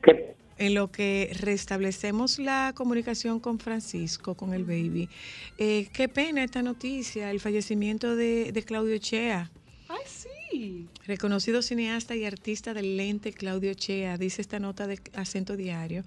[0.00, 5.08] que En lo que restablecemos la comunicación con Francisco, con el baby,
[5.58, 9.50] eh, qué pena esta noticia, el fallecimiento de, de Claudio Chea.
[9.88, 10.86] Ay, sí.
[11.08, 16.04] Reconocido cineasta y artista del lente Claudio Chea, dice esta nota de acento diario,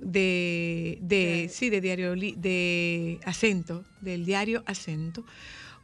[0.00, 5.24] de, de sí, de diario de acento, del diario acento,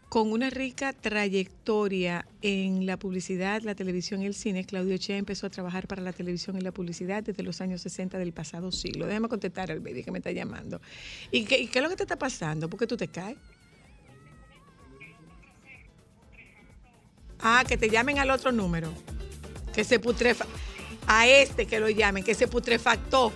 [0.08, 4.64] con una rica trayectoria en la publicidad, la televisión y el cine.
[4.64, 8.16] Claudio Chea empezó a trabajar para la televisión y la publicidad desde los años 60
[8.18, 9.06] del pasado siglo.
[9.06, 10.80] Déjame contestar al baby que me está llamando.
[11.30, 12.70] ¿Y qué, y qué es lo que te está pasando?
[12.70, 13.36] ¿Por qué tú te caes?
[17.40, 18.92] Ah, que te llamen al otro número.
[19.74, 20.46] Que se putrefa.
[21.06, 23.32] A este que lo llamen, que se putrefactó.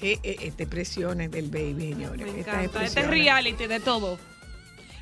[0.00, 2.32] Que este presiones del baby, señores.
[2.32, 2.84] Me encanta.
[2.84, 4.18] Este es reality de todo.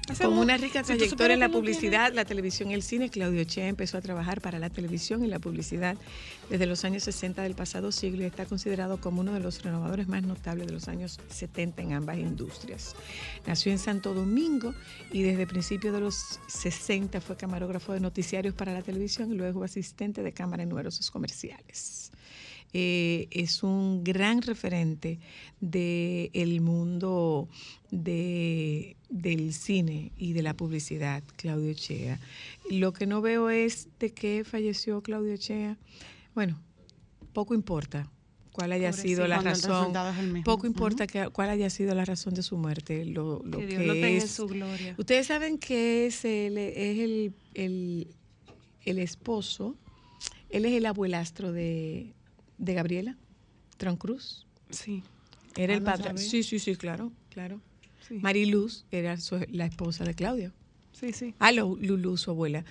[0.07, 3.97] Con una rica trayectoria en la publicidad, la televisión y el cine, Claudio Chea empezó
[3.97, 5.97] a trabajar para la televisión y la publicidad
[6.51, 10.07] desde los años 60 del pasado siglo y está considerado como uno de los renovadores
[10.07, 12.95] más notables de los años 70 en ambas industrias.
[13.47, 14.75] Nació en Santo Domingo
[15.11, 19.65] y desde principios de los 60 fue camarógrafo de noticiarios para la televisión y luego
[19.65, 22.13] asistente de cámara en numerosos comerciales
[22.77, 25.21] eh, es un gran referente
[25.61, 27.49] del mundo
[27.93, 32.19] de, del cine y de la publicidad, Claudio Chea.
[32.71, 35.79] Lo que no veo es de qué falleció Claudio Chea.
[36.35, 36.61] Bueno,
[37.33, 38.11] poco importa
[38.51, 39.93] cuál haya sido la razón.
[40.45, 43.05] Poco importa que- cuál haya sido la razón de su muerte.
[43.05, 44.95] Lo, lo Que que, Dios lo tenga en es, su gloria.
[44.99, 48.09] Ustedes saben que es el, es el, el,
[48.85, 49.77] el esposo,
[50.51, 52.13] él es el abuelastro de,
[52.59, 53.17] de Gabriela
[53.77, 54.47] Tron Cruz.
[54.71, 55.03] Sí.
[55.57, 56.17] Era Ah, el sabía.
[56.19, 57.61] Sí, sí, sí, claro, claro.
[58.01, 58.19] Sí.
[58.21, 60.53] Mariluz era su- la esposa de Claudio.
[60.93, 61.35] Sí, sí.
[61.39, 62.65] Ah, Lu- Lulu, su abuela.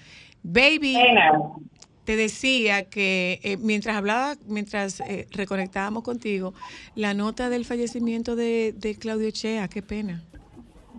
[0.43, 0.97] Baby,
[2.03, 6.53] te decía que eh, mientras hablaba, mientras eh, reconectábamos contigo,
[6.95, 10.21] la nota del fallecimiento de, de Claudio Chea, qué pena.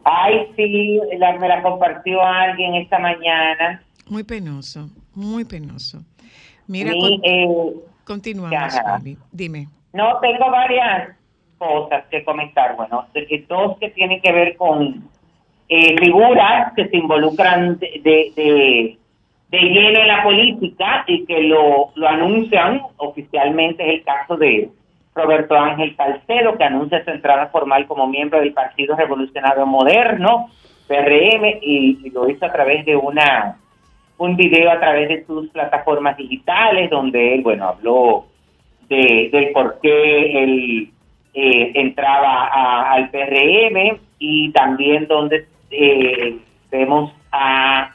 [0.04, 3.82] Ay, sí, la- me la compartió alguien esta mañana.
[4.08, 6.04] Muy penoso, muy penoso.
[6.66, 7.46] Mira, con- eh,
[8.04, 8.80] continuamos.
[9.32, 9.68] Dime.
[9.92, 11.16] no, tengo varias
[11.58, 12.76] cosas que comentar.
[12.76, 13.06] Bueno,
[13.48, 15.08] dos que tienen que ver con
[15.68, 18.98] eh, figuras que se involucran de, de, de,
[19.48, 23.82] de lleno en la política y que lo, lo anuncian oficialmente.
[23.82, 24.70] Es el caso de
[25.14, 30.50] Roberto Ángel Salcedo, que anuncia su entrada formal como miembro del Partido Revolucionario Moderno,
[30.88, 33.56] PRM, y, y lo hizo a través de una
[34.18, 38.26] un video a través de sus plataformas digitales donde él, bueno, habló
[38.88, 40.90] de, del por qué él
[41.34, 46.36] eh, entraba a- al PRM y también donde eh,
[46.70, 47.90] vemos a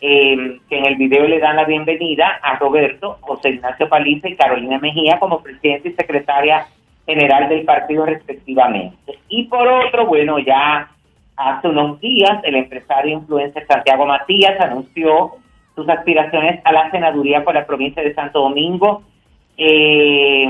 [0.00, 4.36] eh, que en el video le dan la bienvenida a Roberto, José Ignacio Paliza y
[4.36, 6.66] Carolina Mejía como presidente y secretaria
[7.06, 9.18] general del partido respectivamente.
[9.28, 10.88] Y por otro, bueno, ya
[11.36, 15.32] hace unos días el empresario influencer Santiago Matías anunció
[15.74, 19.02] sus aspiraciones a la senaduría por la provincia de Santo Domingo.
[19.56, 20.46] Eh,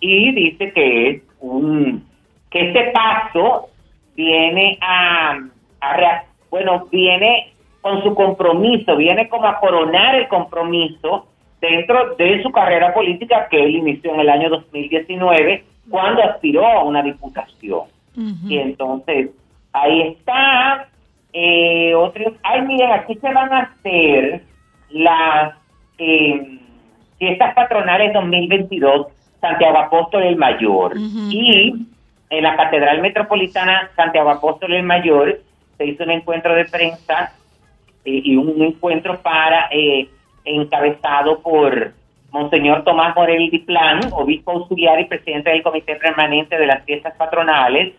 [0.00, 2.04] y dice que es un
[2.50, 3.68] que este paso
[4.14, 5.38] viene a,
[5.80, 11.26] a bueno viene con su compromiso viene como a coronar el compromiso
[11.60, 16.84] dentro de su carrera política que él inició en el año 2019 cuando aspiró a
[16.84, 17.82] una diputación.
[18.46, 19.30] Y entonces
[19.72, 20.88] ahí está
[21.34, 24.42] eh, otros ay miren aquí se van a hacer
[24.90, 25.54] las
[25.98, 26.58] eh,
[27.18, 29.08] fiestas patronales 2022
[29.40, 30.94] Santiago Apóstol el Mayor.
[30.96, 31.74] Y
[32.30, 35.40] en la Catedral Metropolitana Santiago Apóstol el Mayor
[35.76, 37.32] se hizo un encuentro de prensa
[38.04, 40.08] eh, y un encuentro para eh,
[40.44, 41.92] encabezado por
[42.30, 47.94] Monseñor Tomás Morel Diplán, obispo auxiliar y presidente del Comité Permanente de las Fiestas Patronales,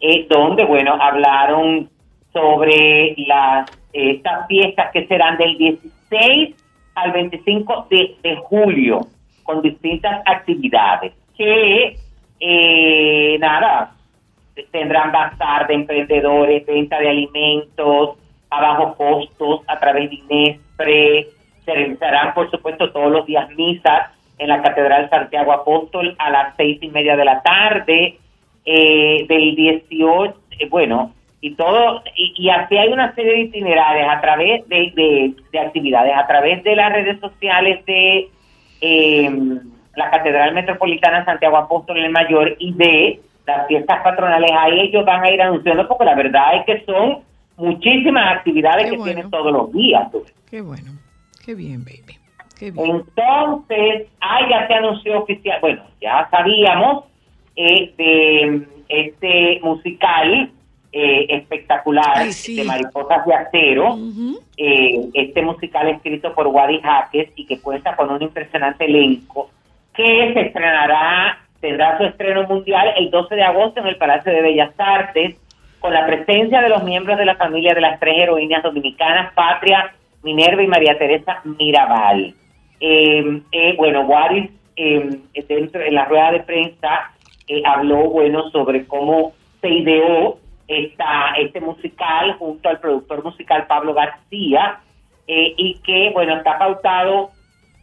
[0.00, 1.90] eh, donde, bueno, hablaron
[2.34, 6.54] sobre las eh, estas fiestas que serán del 16
[6.96, 9.06] al 25 de, de julio,
[9.44, 11.96] con distintas actividades, que,
[12.40, 13.94] eh, nada,
[14.70, 18.18] tendrán bazar de emprendedores, venta de alimentos
[18.50, 21.28] a bajos costos a través de Inespre,
[21.64, 26.56] se realizarán, por supuesto, todos los días misas en la Catedral Santiago Apóstol a las
[26.56, 28.18] seis y media de la tarde,
[28.64, 31.12] eh, del 18, eh, bueno,
[31.46, 35.58] y todo, y, y así hay una serie de itinerarios a través de, de, de
[35.60, 38.30] actividades, a través de las redes sociales de
[38.80, 39.30] eh,
[39.94, 44.50] la Catedral Metropolitana Santiago Apóstol el Mayor y de las fiestas patronales.
[44.58, 47.18] Ahí ellos van a ir anunciando, porque la verdad es que son
[47.58, 49.12] muchísimas actividades Qué que bueno.
[49.12, 50.10] tienen todos los días.
[50.10, 50.24] tú.
[50.50, 50.92] Qué bueno.
[51.44, 52.16] Qué bien, baby.
[52.58, 52.86] Qué bien.
[52.86, 57.04] Entonces, ah, ya se anunció oficial, bueno, ya sabíamos
[57.54, 60.50] de este musical
[60.96, 62.54] eh, espectacular Ay, sí.
[62.54, 63.98] de Mariposas de Acero,
[64.56, 69.50] eh, este musical escrito por Wadi Jaques y que cuenta con un impresionante elenco,
[69.92, 74.40] que se estrenará, tendrá su estreno mundial el 12 de agosto en el Palacio de
[74.40, 75.36] Bellas Artes,
[75.80, 79.92] con la presencia de los miembros de la familia de las tres heroínas dominicanas, Patria,
[80.22, 82.34] Minerva y María Teresa Mirabal.
[82.78, 85.18] Eh, eh, bueno, Waris, eh,
[85.48, 87.10] dentro de la rueda de prensa,
[87.48, 90.38] eh, habló, bueno, sobre cómo se ideó
[90.68, 94.80] esta, este musical junto al productor musical Pablo García,
[95.26, 97.30] eh, y que, bueno, está pautado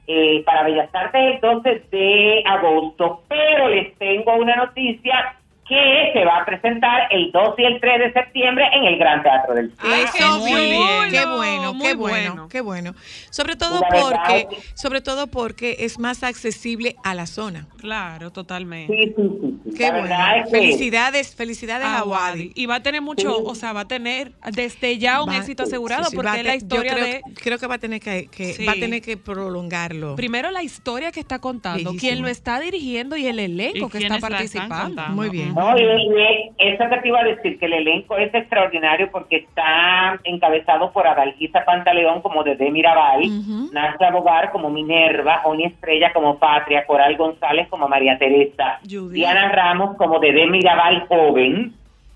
[0.07, 5.35] eh, para Bellas Artes el 12 de agosto, pero les tengo una noticia
[5.67, 9.23] que se va a presentar el 2 y el 3 de septiembre en el Gran
[9.23, 10.01] Teatro del Cine.
[10.03, 11.11] Eso muy bien.
[11.11, 12.47] qué bueno, Muy qué bueno, bueno.
[12.49, 12.95] qué bueno.
[13.29, 17.67] Sobre todo La verdad porque, sobre todo porque es más accesible a la zona.
[17.77, 18.93] Claro, totalmente.
[18.93, 19.77] Sí, sí, sí, sí.
[19.77, 20.03] Qué La bueno.
[20.09, 22.11] verdad es que- Felicidades, felicidades a a Wadi.
[22.31, 22.51] Wadi.
[22.55, 23.43] Y va a tener mucho, Sí.
[23.45, 26.43] o sea, va a tener desde ya un Va- éxito asegurado, sí, sí, va porque
[26.43, 27.21] la te- yo historia creo, de.
[27.41, 28.65] creo que va a tener que, que- Sí.
[28.65, 30.15] va a tener que prolongarlo.
[30.17, 31.99] Primero la historia que está contando, Bellísimo.
[31.99, 35.01] quién lo está dirigiendo y el elenco ¿Y que está la participando.
[35.09, 35.53] Muy bien.
[35.61, 39.37] No, y, y eso que te iba a decir, que el elenco es extraordinario porque
[39.37, 43.71] está encabezado por Adalgisa Pantaleón como Dede Mirabal, Ujú.
[43.71, 49.13] Nacha Bogar como Minerva, Oni Estrella como Patria, Coral González como María Teresa, Judith.
[49.13, 51.73] Diana Ramos como Dede Mirabal joven,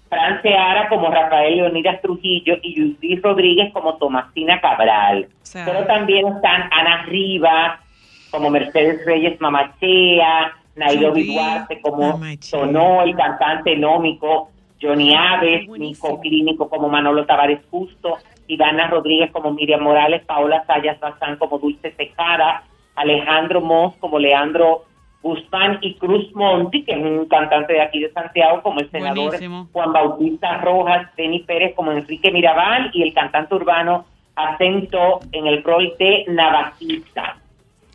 [0.10, 5.28] Fran Seara como Rafael Leonidas Trujillo y Judith Rodríguez como Tomasina Cabral.
[5.30, 7.80] O sea, Pero también están Ana Rivas,
[8.32, 14.50] como Mercedes Reyes Mamachea, Nairobi Duarte, como sonó el cantante nómico,
[14.82, 15.68] Johnny Aves.
[15.70, 18.18] Nico Clínico como Manolo Tavares Justo,
[18.48, 22.64] Ivana Rodríguez como Miriam Morales, Paola Sayas Bazán como Dulce Tejada,
[22.96, 24.86] Alejandro Moss como Leandro
[25.22, 29.30] Guzmán y Cruz Monti, que es un cantante de aquí de Santiago, como el senador
[29.30, 29.68] Buenísimo.
[29.74, 34.06] Juan Bautista Rojas, Denny Pérez como Enrique Mirabal y el cantante urbano
[34.36, 37.38] Acento en el rol de Navajita.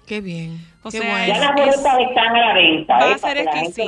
[0.07, 0.70] Qué bien.
[0.83, 1.67] O sea, Ya Es- las bueno.
[1.73, 2.97] boletas están a la venta.
[2.97, 3.85] Va eh, a ser exquisito,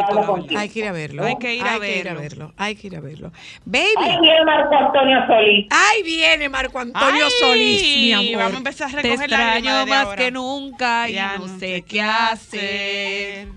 [0.50, 0.60] la.
[0.60, 1.24] Hay que ir a verlo.
[1.24, 2.20] Hay que ir a Hay que ir a verlo.
[2.20, 2.54] verlo.
[2.58, 3.32] Hay que ir a verlo.
[3.34, 4.18] Ahí Baby.
[4.20, 5.66] viene Marco Antonio Solís.
[5.70, 8.36] Ahí viene Marco Antonio Ay, Solís, mi amor.
[8.36, 10.16] Vamos a empezar a Te recoger lágrimas extraño más ahora.
[10.16, 13.48] que nunca y Ya no sé qué hacer.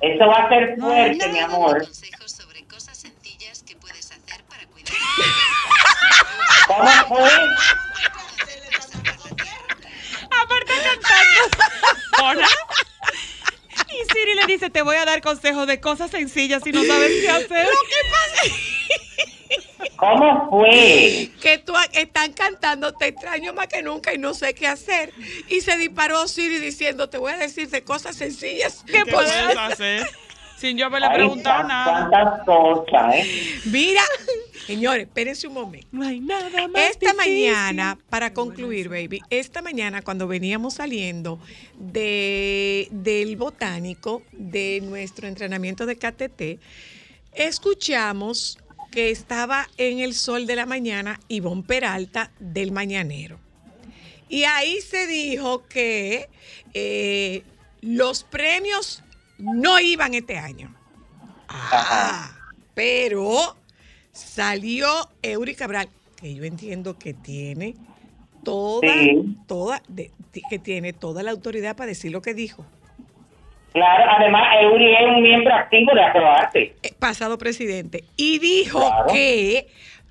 [0.00, 1.82] Eso va a ser fuerte, mi amor.
[1.82, 4.92] consejos sobre cosas sencillas que puedes hacer para cuidar
[6.68, 7.30] ¿Cómo fue?
[10.30, 11.97] Aparte cantando.
[13.90, 17.10] Y Siri le dice, te voy a dar consejos de cosas sencillas si no sabes
[17.20, 17.68] qué hacer.
[19.96, 21.30] ¿Cómo fue?
[21.40, 25.12] que tú están cantando Te extraño más que nunca y no sé qué hacer.
[25.48, 29.32] Y se disparó Siri diciendo, te voy a decir de cosas sencillas que ¿Qué puedes
[29.32, 30.08] puedes hacer.
[30.58, 32.08] Sin yo haberle preguntado nada.
[32.08, 33.60] Cuántas cosas, ¿eh?
[33.66, 34.02] Mira,
[34.68, 35.88] Señores, espérense un momento.
[35.92, 37.16] No hay nada más Esta difícil.
[37.16, 41.40] mañana, para concluir, baby, esta mañana cuando veníamos saliendo
[41.78, 46.60] de, del botánico, de nuestro entrenamiento de KTT,
[47.32, 48.58] escuchamos
[48.90, 53.38] que estaba en el sol de la mañana Ivonne Peralta del Mañanero.
[54.28, 56.28] Y ahí se dijo que
[56.74, 57.42] eh,
[57.80, 59.02] los premios
[59.38, 60.74] no iban este año.
[61.48, 62.30] Ah,
[62.74, 63.56] pero
[64.12, 64.86] salió
[65.22, 67.74] Eury Cabral, que yo entiendo que tiene
[68.44, 69.36] toda, Sí.
[69.46, 70.12] toda, de-
[70.50, 72.64] que tiene toda la autoridad para decir lo que dijo.
[73.72, 76.76] Claro, además, Eury es un miembro activo de Acroarte.
[76.82, 79.06] eh, pasado presidente, y dijo Claro.
[79.12, 79.68] que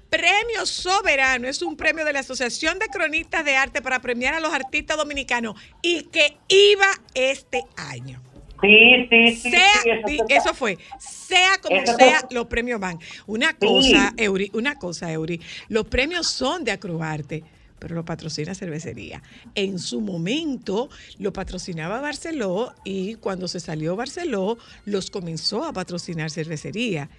[0.09, 4.39] Premio Soberano es un premio de la Asociación de Cronistas de Arte para premiar a
[4.39, 8.21] los artistas dominicanos y que iba este año.
[8.61, 9.49] Sí, sí, sí.
[9.51, 9.67] sea,
[10.07, 12.99] sí, eso fue, sea como Eso sea, fue- los premios van.
[13.27, 13.55] Una Sí.
[13.67, 15.39] cosa, Eury, una cosa, Eury,
[15.69, 17.43] los premios son de Acroarte,
[17.77, 19.21] pero lo patrocina cervecería.
[19.53, 20.89] En su momento
[21.19, 27.09] lo patrocinaba Barceló y cuando se salió Barceló los comenzó a patrocinar cervecería.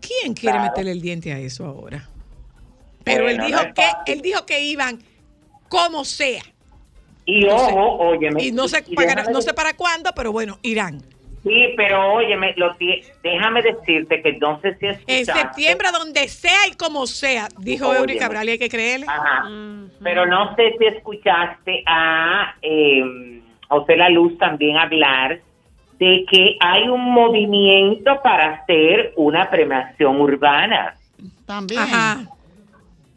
[0.00, 0.62] ¿Quién quiere Claro.
[0.72, 2.08] meterle el diente a eso ahora?
[3.04, 5.02] Pero Bueno, él dijo no que él dijo que iban
[5.68, 6.42] como sea.
[7.30, 7.72] Y No sé.
[7.74, 8.42] ojo, óyeme.
[8.42, 11.02] Y no sé, y para, no sé para cuándo, pero bueno, irán.
[11.42, 12.74] Sí, pero óyeme, lo
[13.22, 17.94] déjame decirte que no sé si En septiembre, donde sea y como sea, dijo.
[17.94, 19.06] Eury Cabral, y hay que creerle.
[19.06, 19.46] Ajá.
[20.02, 25.40] Pero no sé si escuchaste a eh, José La Luz también hablar
[25.98, 30.94] de que hay un movimiento para hacer una premiación urbana.
[31.46, 31.82] También.
[31.82, 32.20] Ajá.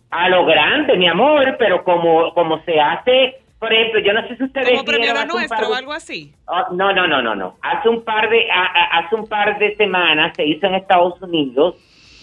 [0.10, 4.36] A lo grande, mi amor, pero como, como se hace, por ejemplo, yo no sé
[4.38, 6.34] si ustedes Como premio nuestro de- o algo así.
[6.48, 7.56] Ah, no, no, no, no, no.
[7.62, 11.22] Hace un par de a- a- hace un par de semanas se hizo en Estados
[11.22, 11.76] Unidos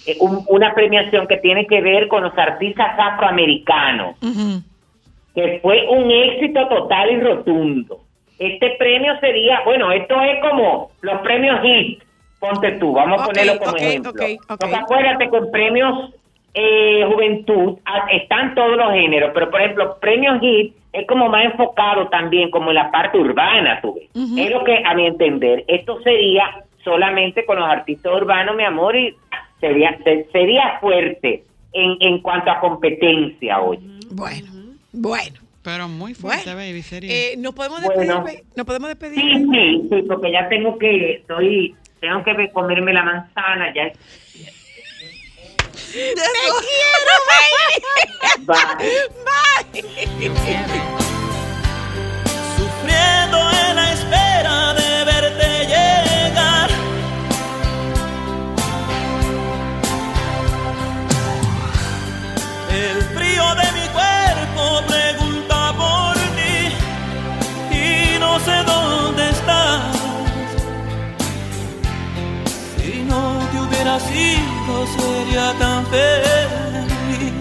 [0.06, 4.62] eh, un- una premiación que tiene que ver con los artistas afroamericanos, Ujú.
[5.34, 8.00] que fue un éxito total y rotundo.
[8.38, 12.02] Este premio sería, bueno, esto es como los premios HIT,
[12.40, 14.10] ponte tú, vamos a ponerlo como ok, ejemplo.
[14.12, 14.58] ok, ok.
[14.60, 16.14] Porque acuérdate que en premios
[16.54, 17.78] eh, Juventud
[18.10, 22.70] están todos los géneros, pero por ejemplo, premios HIT es como más enfocado también como
[22.70, 24.08] en la parte urbana, tú ves.
[24.36, 28.96] Es lo que, a mi entender, esto sería solamente con los artistas urbanos, mi amor,
[28.96, 29.14] y
[29.60, 33.78] sería, se- sería fuerte en, en cuanto a competencia hoy.
[34.10, 34.46] Bueno,
[34.92, 35.36] bueno.
[35.62, 36.60] Pero muy fuerte, Bueno.
[36.60, 37.12] baby, sería.
[37.12, 38.06] Eh, ¿Nos podemos despedir?
[38.06, 38.24] Bueno.
[38.24, 38.38] baby?
[38.56, 39.20] ¿Nos podemos despedir?
[39.20, 43.92] Sí, sí, sí, porque ya tengo que, estoy, tengo que comerme la manzana, ya.
[45.92, 47.74] ¡Te quiero, baby!
[48.46, 48.56] Bye.
[49.24, 49.82] Bye.
[52.56, 56.70] sufriendo en la espera de verte llegar.
[62.70, 66.56] El frío de mi cuerpo pregunta por ti
[67.76, 69.07] y no sé dónde
[73.88, 77.32] hubiera sido sería tan feliz.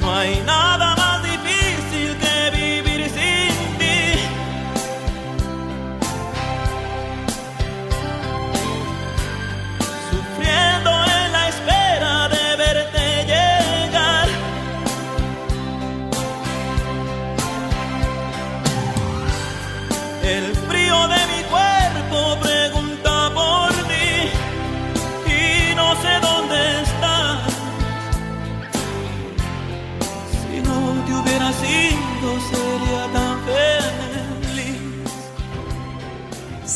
[0.00, 0.91] No hay nada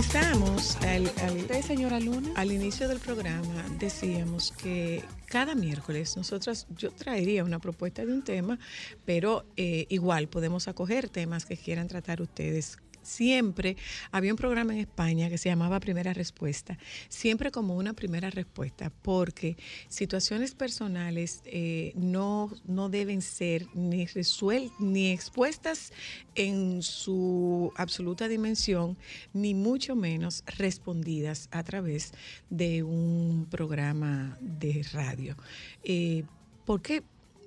[0.00, 2.30] Comenzamos al, al- ¿Usted, señora Luna?
[2.34, 3.66] al inicio del programa.
[3.78, 8.58] Decíamos que cada miércoles nosotras, yo traería una propuesta de un tema,
[9.04, 13.76] pero eh, igual podemos acoger temas que quieran tratar ustedes siempre
[14.10, 16.78] había un programa en España que se llamaba Primera Respuesta,
[17.08, 19.56] siempre como una primera respuesta, porque
[19.88, 24.40] situaciones personales eh, no, no deben ser ni resueltas
[24.78, 25.92] ni expuestas
[26.34, 28.96] en su absoluta dimensión,
[29.32, 32.12] ni mucho menos respondidas a través
[32.48, 35.36] de un programa de radio.
[35.84, 36.24] Eh,
[36.64, 37.02] porque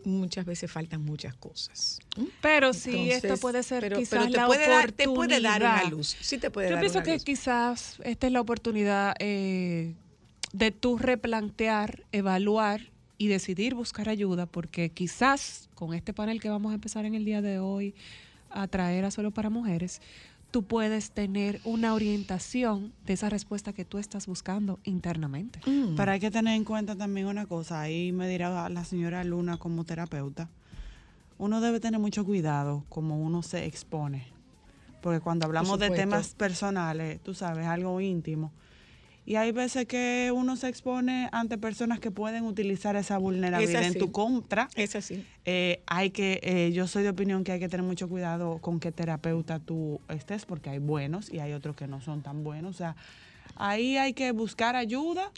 [0.06, 2.00] muchas veces faltan muchas cosas.
[2.42, 5.62] Pero sí, esto puede ser pero- quizás pero te la puede dar- te puede dar
[5.62, 5.98] una oportunidad.
[5.98, 7.24] luz, sí te puede Yo dar pienso una que luz.
[7.24, 9.94] quizás esta es la oportunidad eh,
[10.52, 16.72] de tú replantear, evaluar y decidir buscar ayuda, porque quizás con este panel que vamos
[16.72, 17.94] a empezar en el día de hoy
[18.50, 20.02] a traer a solo para mujeres,
[20.54, 25.60] tú puedes tener una orientación de esa respuesta que tú estás buscando internamente.
[25.66, 25.96] Mm.
[25.96, 29.58] Pero hay que tener en cuenta también una cosa, ahí me dirá la señora Luna
[29.58, 30.52] como terapeuta,
[31.40, 34.28] uno debe tener mucho cuidado como uno se expone,
[35.02, 38.52] porque cuando hablamos de temas personales, tú sabes, algo íntimo,
[39.26, 43.98] y hay veces que uno se expone ante personas que pueden utilizar esa vulnerabilidad en
[43.98, 44.70] tu contra.
[44.76, 45.26] Es así.
[45.46, 48.80] Eh, hay que, eh, yo soy de opinión que hay que tener mucho cuidado con
[48.80, 52.76] qué terapeuta tú estés, porque hay buenos y hay otros que no son tan buenos.
[52.76, 52.96] O sea,
[53.56, 55.32] ahí hay que buscar ayuda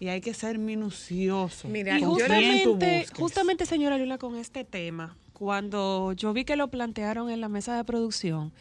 [0.00, 1.68] y hay que ser minucioso.
[1.68, 7.30] Mira, Y justamente, justamente, señora Lula, con este tema, cuando yo vi que lo plantearon
[7.30, 8.52] en la mesa de producción,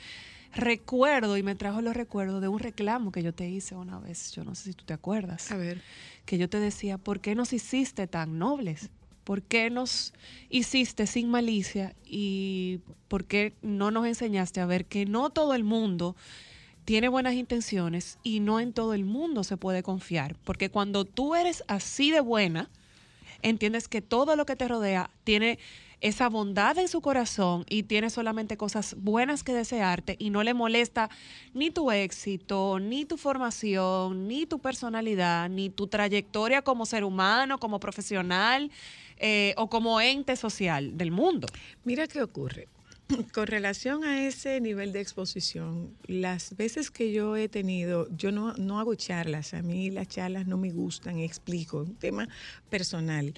[0.53, 4.31] recuerdo y me trajo los recuerdos de un reclamo que yo te hice una vez,
[4.31, 5.81] yo no sé si tú te acuerdas, A ver.
[6.25, 8.89] que yo te decía, ¿por qué nos hiciste tan nobles?
[9.23, 10.13] ¿Por qué nos
[10.49, 11.93] hiciste sin malicia?
[12.05, 12.79] ¿Y
[13.09, 16.15] por qué no nos enseñaste a ver que no todo el mundo
[16.85, 20.37] tiene buenas intenciones y no en todo el mundo se puede confiar?
[20.45, 22.69] Porque cuando tú eres así de buena,
[23.41, 25.59] entiendes que todo lo que te rodea tiene
[26.01, 30.53] esa bondad en su corazón y tiene solamente cosas buenas que desearte y no le
[30.53, 31.09] molesta
[31.53, 37.57] ni tu éxito, ni tu formación, ni tu personalidad, ni tu trayectoria como ser humano,
[37.57, 38.71] como profesional
[39.17, 41.47] eh, o como ente social del mundo.
[41.83, 42.67] Mira qué ocurre.
[43.33, 48.53] Con relación a ese nivel de exposición, las veces que yo he tenido, yo no,
[48.55, 52.27] no hago charlas, a mí las charlas no me gustan, explico, un tema
[52.69, 53.33] personal,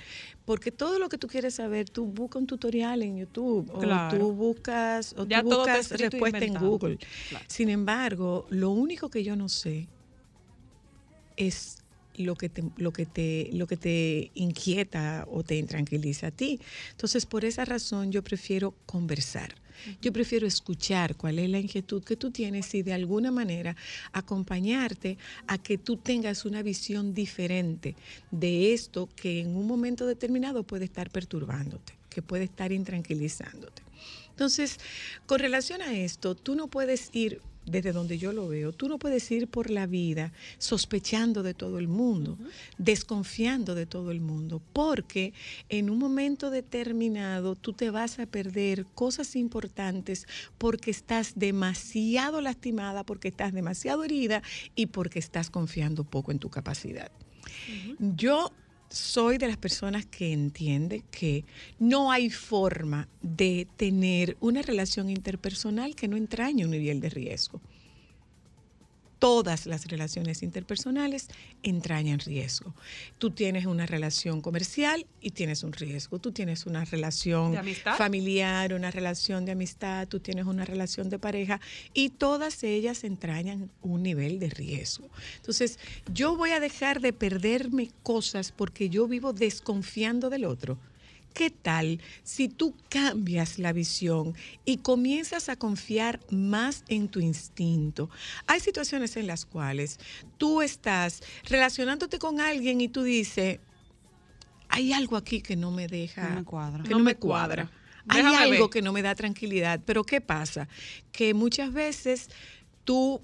[0.46, 4.16] porque todo lo que tú quieres saber, tú buscas un tutorial en YouTube, Claro.
[4.16, 6.56] o tú buscas, o Ya tú buscas respuesta en.
[6.56, 6.98] Google.
[7.48, 9.88] Sin embargo, lo único que yo no sé
[11.38, 11.78] es
[12.20, 16.60] lo que te, lo que te, lo que te inquieta o te intranquiliza a ti.
[16.92, 19.56] Entonces, por esa razón, yo prefiero conversar.
[20.02, 23.76] Yo prefiero escuchar cuál es la inquietud que tú tienes y de alguna manera
[24.12, 25.18] acompañarte
[25.48, 27.96] a que tú tengas una visión diferente
[28.30, 33.82] de esto que en un momento determinado puede estar perturbándote, que puede estar intranquilizándote.
[34.32, 34.80] Entonces,
[35.26, 38.98] con relación a esto, tú no puedes ir, desde donde yo lo veo, tú no
[38.98, 42.38] puedes ir por la vida sospechando de todo el mundo,
[42.78, 45.34] desconfiando de todo el mundo, porque
[45.70, 53.04] en un momento determinado tú te vas a perder cosas importantes porque estás demasiado lastimada,
[53.04, 54.42] porque estás demasiado herida
[54.76, 57.12] y porque estás confiando poco en tu capacidad.
[58.00, 58.52] Yo
[58.90, 61.46] soy de las personas que entiende que
[61.78, 67.62] no hay forma de tener una relación interpersonal que no entrañe un nivel de riesgo.
[69.20, 71.28] Todas las relaciones interpersonales
[71.62, 72.74] entrañan riesgo.
[73.18, 76.20] Tú tienes una relación comercial y tienes un riesgo.
[76.20, 77.54] Tú tienes una relación
[77.98, 81.60] familiar, una relación de amistad, tú tienes una relación de pareja
[81.94, 85.10] y todas ellas entrañan un nivel de riesgo.
[85.36, 85.80] Entonces,
[86.14, 90.78] yo voy a dejar de perderme cosas porque yo vivo desconfiando del otro.
[91.34, 98.10] ¿Qué tal si tú cambias la visión y comienzas a confiar más en tu instinto?
[98.48, 100.00] Hay situaciones en las cuales
[100.38, 103.60] tú estás relacionándote con alguien y tú dices,
[104.70, 106.84] hay algo aquí que no me deja, No me cuadra.
[106.84, 107.66] que No no, me me cuadra.
[107.66, 107.80] cuadra.
[108.08, 108.70] Hay Déjame algo ver.
[108.72, 110.68] que no me da tranquilidad, pero ¿qué pasa?
[111.12, 112.30] Que muchas veces
[112.84, 113.22] tú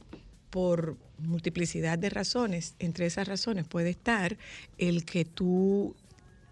[0.51, 4.37] por multiplicidad de razones, entre esas razones puede estar
[4.77, 5.95] el que tú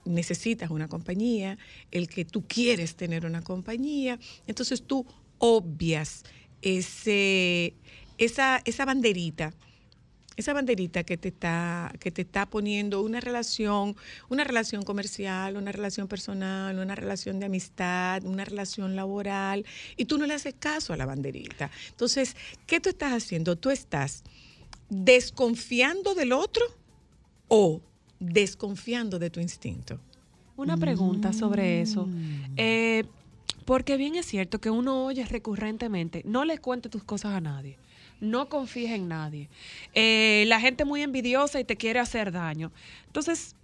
[0.05, 1.57] necesitas una compañía,
[1.91, 5.05] el que tú quieres tener una compañía, entonces tú
[5.37, 6.23] obvias
[6.61, 7.73] ese,
[8.17, 9.53] esa, esa banderita
[10.35, 13.95] esa banderita que te está que te está poniendo una relación
[14.29, 20.17] una relación comercial una relación personal una relación de amistad una relación laboral y tú
[20.17, 21.69] no le haces caso a la banderita.
[21.89, 22.35] Entonces
[22.65, 24.23] qué tú estás haciendo tú estás
[24.89, 26.65] desconfiando del otro
[27.47, 27.81] o
[28.23, 29.99] desconfiando de tu instinto
[30.55, 32.07] Una pregunta sobre eso.
[32.57, 33.03] Eh,
[33.65, 37.77] Porque bien es cierto que uno oye recurrentemente, no le cuentes tus cosas a nadie,
[38.19, 39.49] no confíes en nadie.
[39.93, 42.71] Eh, la gente es muy envidiosa y te quiere hacer daño.
[43.07, 43.55] Entonces,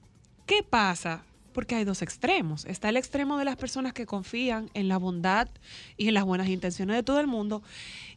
[0.45, 1.23] ¿qué pasa?
[1.53, 2.63] Porque hay dos extremos.
[2.65, 5.49] Está el extremo de las personas que confían en la bondad
[5.97, 7.61] y en las buenas intenciones de todo el mundo.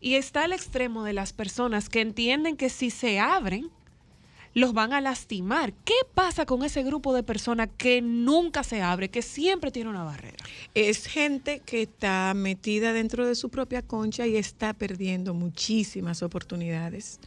[0.00, 3.70] Y está el extremo de las personas que entienden que si se abren,
[4.54, 5.72] los van a lastimar.
[5.84, 10.04] ¿Qué pasa con ese grupo de personas que nunca se abre, que siempre tiene una
[10.04, 10.44] barrera?
[10.74, 17.18] Es gente que está metida dentro de su propia concha y está perdiendo muchísimas oportunidades.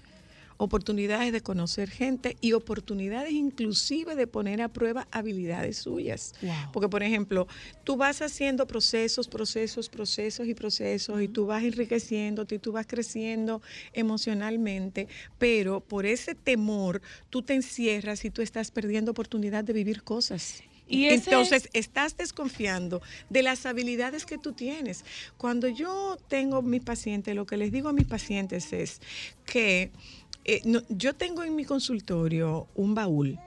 [0.57, 6.33] Oportunidades de conocer gente y oportunidades inclusive de poner a prueba habilidades suyas.
[6.71, 7.47] Porque, por ejemplo,
[7.83, 12.87] tú vas haciendo procesos, procesos, procesos y procesos y tú vas enriqueciéndote y tú vas
[12.87, 13.61] creciendo
[13.93, 20.03] emocionalmente, pero por ese temor tú te encierras y tú estás perdiendo oportunidad de vivir
[20.03, 20.63] cosas.
[20.87, 25.03] Y Entonces, estás desconfiando de las habilidades que tú tienes.
[25.37, 29.01] Cuando yo tengo mis pacientes, lo que les digo a mis pacientes es
[29.45, 29.91] que
[30.45, 33.39] eh, yo tengo en mi consultorio un baúl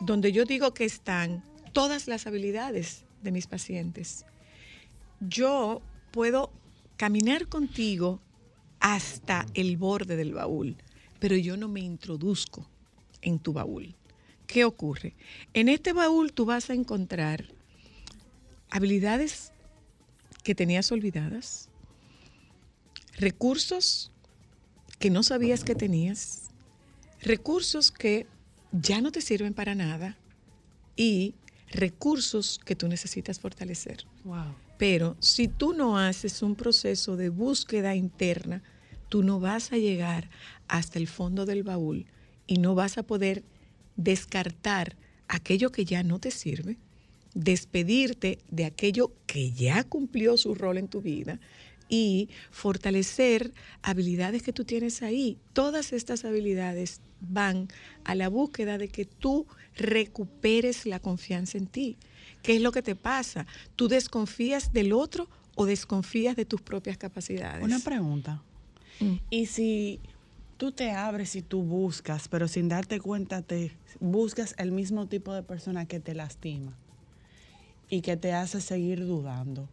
[0.00, 1.42] donde yo digo que están
[1.72, 4.24] todas las habilidades de mis pacientes.
[5.20, 5.82] Yo
[6.12, 6.52] puedo
[6.96, 8.20] caminar contigo
[8.80, 10.76] hasta el borde del baúl,
[11.18, 12.68] pero yo no me introduzco
[13.22, 13.94] en tu baúl.
[14.46, 15.14] ¿Qué ocurre?
[15.52, 17.46] En este baúl tú vas a encontrar
[18.70, 19.52] habilidades
[20.44, 21.68] que tenías olvidadas,
[23.18, 24.12] recursos
[24.98, 26.50] que no sabías que tenías,
[27.20, 28.26] recursos que
[28.72, 30.16] ya no te sirven para nada
[30.96, 31.34] y
[31.70, 34.06] recursos que tú necesitas fortalecer.
[34.24, 34.54] Wow.
[34.78, 38.62] Pero si tú no haces un proceso de búsqueda interna,
[39.08, 40.28] tú no vas a llegar
[40.68, 42.06] hasta el fondo del baúl
[42.46, 43.42] y no vas a poder
[43.96, 44.96] descartar
[45.28, 46.78] aquello que ya no te sirve,
[47.34, 51.40] despedirte de aquello que ya cumplió su rol en tu vida
[51.88, 55.38] y fortalecer habilidades que tú tienes ahí.
[55.52, 57.68] Todas estas habilidades van
[58.04, 61.96] a la búsqueda de que tú recuperes la confianza en ti.
[62.42, 63.46] ¿Qué es lo que te pasa?
[63.76, 67.64] ¿Tú desconfías del otro o desconfías de tus propias capacidades?
[67.64, 68.42] Una pregunta.
[69.30, 70.00] Y si
[70.56, 75.34] tú te abres y tú buscas, pero sin darte cuenta te buscas el mismo tipo
[75.34, 76.72] de persona que te lastima
[77.90, 79.68] y que te hace seguir dudando.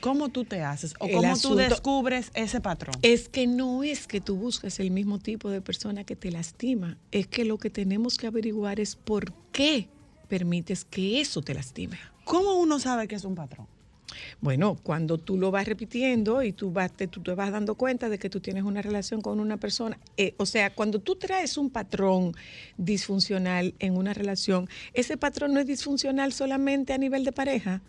[0.00, 0.94] ¿Cómo tú te haces?
[0.98, 2.94] ¿O El cómo tú descubres ese patrón?
[3.02, 6.96] Es que no es que tú buscas el mismo tipo de persona que te lastima,
[7.12, 9.88] es que lo que tenemos que averiguar es por qué
[10.28, 11.98] permites que eso te lastime.
[12.24, 13.66] ¿Cómo uno sabe que es un patrón?
[14.40, 18.08] Bueno, cuando tú lo vas repitiendo y tú, vas, te, tú te vas dando cuenta
[18.08, 21.56] de que tú tienes una relación con una persona, eh, o sea, cuando tú traes
[21.56, 22.32] un patrón
[22.76, 27.82] disfuncional en una relación, ese patrón no es disfuncional solamente a nivel de pareja.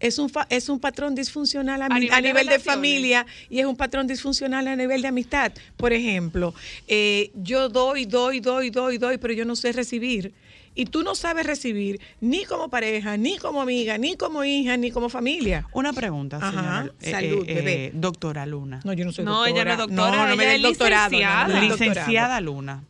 [0.00, 3.26] Es un, fa- es un patrón disfuncional a, mi- nivel a de nivel de, familia
[3.50, 5.52] y es un patrón disfuncional a nivel de amistad.
[5.76, 6.54] Por ejemplo,
[6.88, 10.32] eh, yo doy, doy, doy, doy, doy, pero yo no sé recibir.
[10.72, 14.90] Y tú no sabes recibir ni como pareja, ni como amiga, ni como hija, ni
[14.92, 15.66] como familia.
[15.72, 16.92] Una pregunta, Ajá, señora.
[17.02, 17.84] eh, salud, eh, bebé.
[17.86, 18.80] eh, doctora Luna.
[18.84, 20.02] No, yo no soy No, ella no es doctora.
[20.06, 21.48] doctora, no me ella es doctorado, no, licenciada.
[21.48, 21.60] no.
[21.60, 22.84] Licenciada Luna.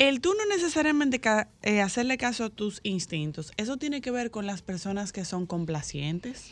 [0.00, 4.30] El tú no necesariamente ca- eh, hacerle caso a tus instintos, eso tiene que ver
[4.30, 6.50] con las personas que son complacientes,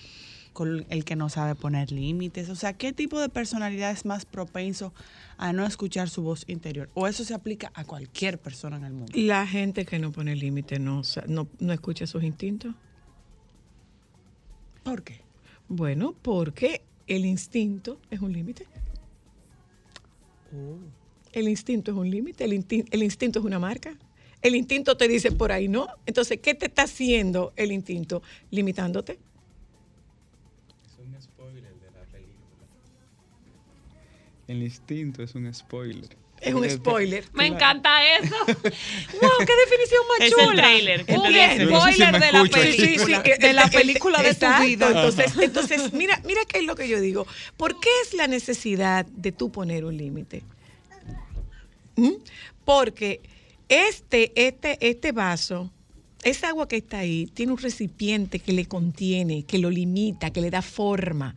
[0.52, 2.50] con el que no sabe poner límites.
[2.50, 4.92] O sea, ¿qué tipo de personalidad es más propenso
[5.38, 6.90] a no escuchar su voz interior?
[6.92, 9.12] ¿O eso se aplica a cualquier persona en el mundo?
[9.14, 12.74] La gente que no pone límite no, no, no escucha sus instintos.
[14.82, 15.22] ¿Por qué?
[15.68, 18.66] Bueno, porque el instinto es un límite.
[21.38, 23.96] El instinto es un límite, el, insti- el instinto es una marca.
[24.42, 25.86] El instinto te dice por ahí no.
[26.06, 28.22] Entonces, ¿qué te está haciendo el instinto?
[28.50, 29.18] Limitándote.
[34.46, 36.16] El instinto es un spoiler.
[36.40, 37.24] Es un spoiler.
[37.32, 38.34] Me encanta eso.
[38.46, 39.30] ¡Wow!
[39.40, 40.54] ¡Qué definición más Es el chula!
[40.62, 41.58] tráiler, Un ¿entiendes?
[41.58, 42.62] Yo no sé si spoiler de la escucho.
[42.62, 43.22] Sí, sí, película.
[43.24, 44.86] sí, de la película de tu vida.
[44.88, 47.26] Entonces, entonces mira, mira qué es lo que yo digo.
[47.56, 50.42] ¿Por qué es la necesidad de tú poner un límite?
[51.98, 52.12] ¿Mm?
[52.64, 53.20] Porque
[53.68, 55.70] este, este, este vaso,
[56.22, 60.40] esa agua que está ahí, tiene un recipiente que le contiene, que lo limita, que
[60.40, 61.36] le da forma.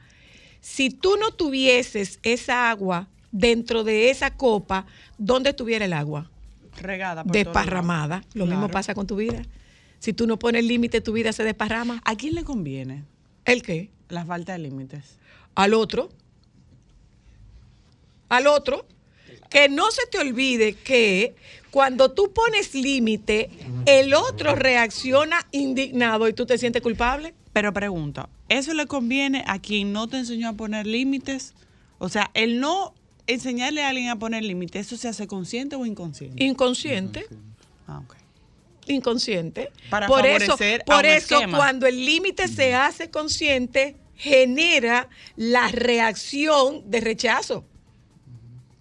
[0.62, 4.86] Si tú no tuvieses esa agua dentro de esa copa,
[5.18, 6.30] ¿dónde estuviera el agua?
[6.78, 7.24] Regada.
[7.24, 8.24] por Desparramada.
[8.34, 9.44] Lo mismo pasa con tu vida.
[10.00, 12.02] Si tú no pones límite, tu vida se desparrama.
[12.06, 13.04] ¿A quién le conviene
[13.46, 13.90] ¿El qué?
[14.10, 15.18] la falta de límites?
[15.56, 16.10] Al otro.
[18.30, 18.86] Al otro.
[19.52, 21.36] Que no se te olvide que
[21.72, 23.50] cuando tú pones límite,
[23.86, 27.34] el otro reacciona indignado y tú te sientes culpable.
[27.54, 31.54] Pero pregunto, ¿eso le conviene a quien no te enseñó a poner límites?
[32.00, 32.94] O sea, el no
[33.28, 36.44] enseñarle a alguien a poner límites, ¿eso se hace consciente o inconsciente?
[36.44, 37.26] Inconsciente.
[37.88, 38.16] Ah, ok.
[38.88, 39.72] Inconsciente.
[39.90, 41.58] Para por eso, por eso esquema.
[41.58, 47.66] cuando el límite se hace consciente, genera la reacción de rechazo.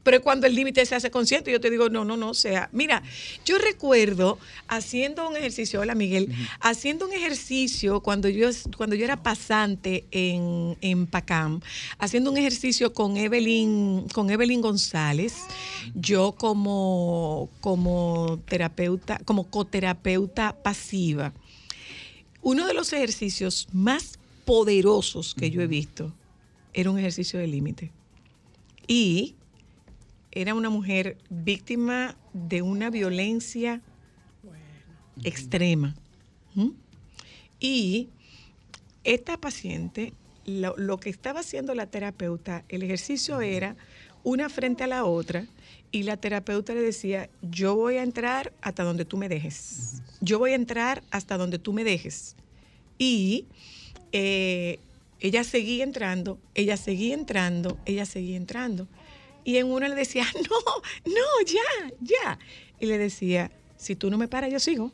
[0.03, 2.71] Pero cuando el límite se hace consciente, yo te digo, no, no, no, o sea,
[2.73, 3.03] mira,
[3.45, 9.23] yo recuerdo haciendo un ejercicio, hola Miguel, haciendo un ejercicio cuando yo, cuando yo era
[9.23, 11.61] pasante en, en PACAM,
[11.99, 15.35] haciendo un ejercicio con Evelyn, con Evelyn González,
[15.95, 21.35] yo como, como terapeuta, como coterapeuta pasiva.
[22.43, 26.13] Uno de los ejercicios más poderosos que yo he visto
[26.73, 27.93] era un ejercicio de límite.
[28.87, 29.35] Y
[30.33, 33.81] era una mujer víctima de una violencia
[35.25, 35.95] extrema.
[36.55, 36.71] ¿Mm?
[37.59, 38.09] Y
[39.05, 40.13] esta paciente,
[40.47, 43.77] lo, lo que estaba haciendo la terapeuta, el ejercicio era
[44.23, 45.47] una frente a la otra
[45.93, 50.03] y la terapeuta le decía, yo voy a entrar hasta donde tú me dejes.
[50.21, 52.37] Yo voy a entrar hasta donde tú me dejes.
[52.99, 53.47] Y
[54.13, 54.79] eh,
[55.19, 58.87] ella seguía entrando, ella seguía entrando, ella seguía entrando.
[59.45, 62.39] Y en una le decía, no, no, ya, ya.
[62.79, 64.93] Y le decía, si tú no me paras, yo sigo.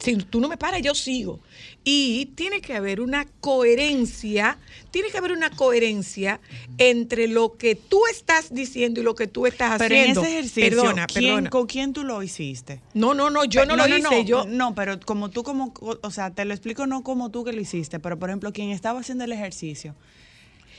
[0.00, 1.40] Si tú no me paras, yo sigo.
[1.82, 4.56] Y tiene que haber una coherencia,
[4.92, 6.40] tiene que haber una coherencia
[6.78, 10.20] entre lo que tú estás diciendo y lo que tú estás Pero en haciendo.
[10.20, 11.50] ese ejercicio, perdona, ¿quién- perdona.
[11.50, 12.80] ¿con quién tú lo hiciste?
[12.94, 16.10] No, no, no, yo Pe- no, lo hice, yo No, pero como tú, como, o
[16.12, 19.00] sea, te lo explico no como tú que lo hiciste, pero por ejemplo, quien estaba
[19.00, 19.96] haciendo el ejercicio.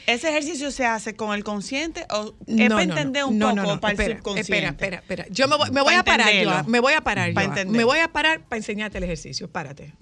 [0.10, 3.30] ¿Ese ejercicio se hace con el consciente o es No, para entender no.
[3.30, 4.54] un No, poco no, no, para el espera, subconsciente?
[4.54, 5.26] Espera, espera, espera.
[5.30, 6.30] Yo me voy, me voy Pa' a parar.
[6.44, 7.66] Joa, me voy a parar, Pa' Joa.
[7.66, 9.50] Me voy a parar para enseñarte el ejercicio.
[9.50, 9.94] Párate.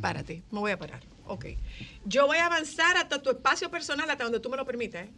[0.00, 0.42] Párate.
[0.50, 1.00] Me voy a parar.
[1.26, 1.46] Ok.
[2.04, 5.06] Yo voy a avanzar hasta tu espacio personal, hasta donde tú me lo permitas.
[5.06, 5.10] ¿eh?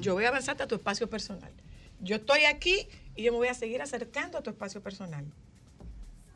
[0.00, 1.52] Yo voy a avanzar hasta tu espacio personal.
[2.00, 5.24] Yo estoy aquí y yo me voy a seguir acercando a tu espacio personal.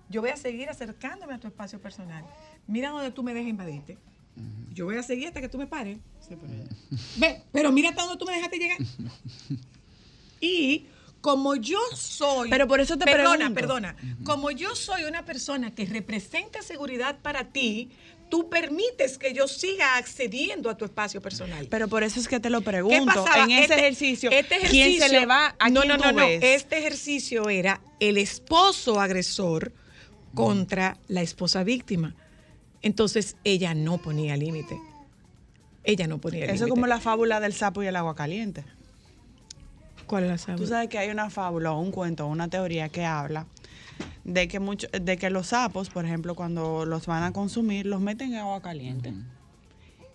[0.09, 2.25] Yo voy a seguir acercándome a tu espacio personal.
[2.67, 3.99] Mira donde tú me dejas invadirte.
[4.73, 5.99] Yo voy a seguir hasta que tú me pares.
[7.17, 8.79] Ve, pero mira hasta donde tú me dejaste llegar.
[10.41, 10.87] Y
[11.21, 12.49] como yo soy.
[12.49, 13.55] Pero por eso te perdona, pregunto.
[13.55, 13.97] perdona.
[14.25, 17.91] Como yo soy una persona que representa seguridad para ti,
[18.31, 21.67] tú permites que yo siga accediendo a tu espacio personal.
[21.71, 23.05] Pero por eso es que te lo ¿Qué pregunto.
[23.25, 23.45] pasaba?
[23.45, 26.13] En ese Este- ejercicio, este ¿quién se le va a no, quién no, tú no,
[26.13, 26.27] no.
[26.27, 26.41] ves?
[26.43, 29.73] Este ejercicio era el esposo agresor
[30.35, 32.15] contra la esposa víctima.
[32.83, 34.79] Entonces ella no ponía límite.
[35.85, 36.55] Ella no ponía límite.
[36.55, 38.65] Eso es como la fábula del sapo y el agua caliente.
[40.07, 40.59] ¿Cuál es la sábana?
[40.59, 43.47] Tú sabes que hay una fábula o un cuento o una teoría que habla
[44.25, 48.01] de que mucho, de que los sapos, por ejemplo, cuando los van a consumir, los
[48.01, 49.13] meten en agua caliente.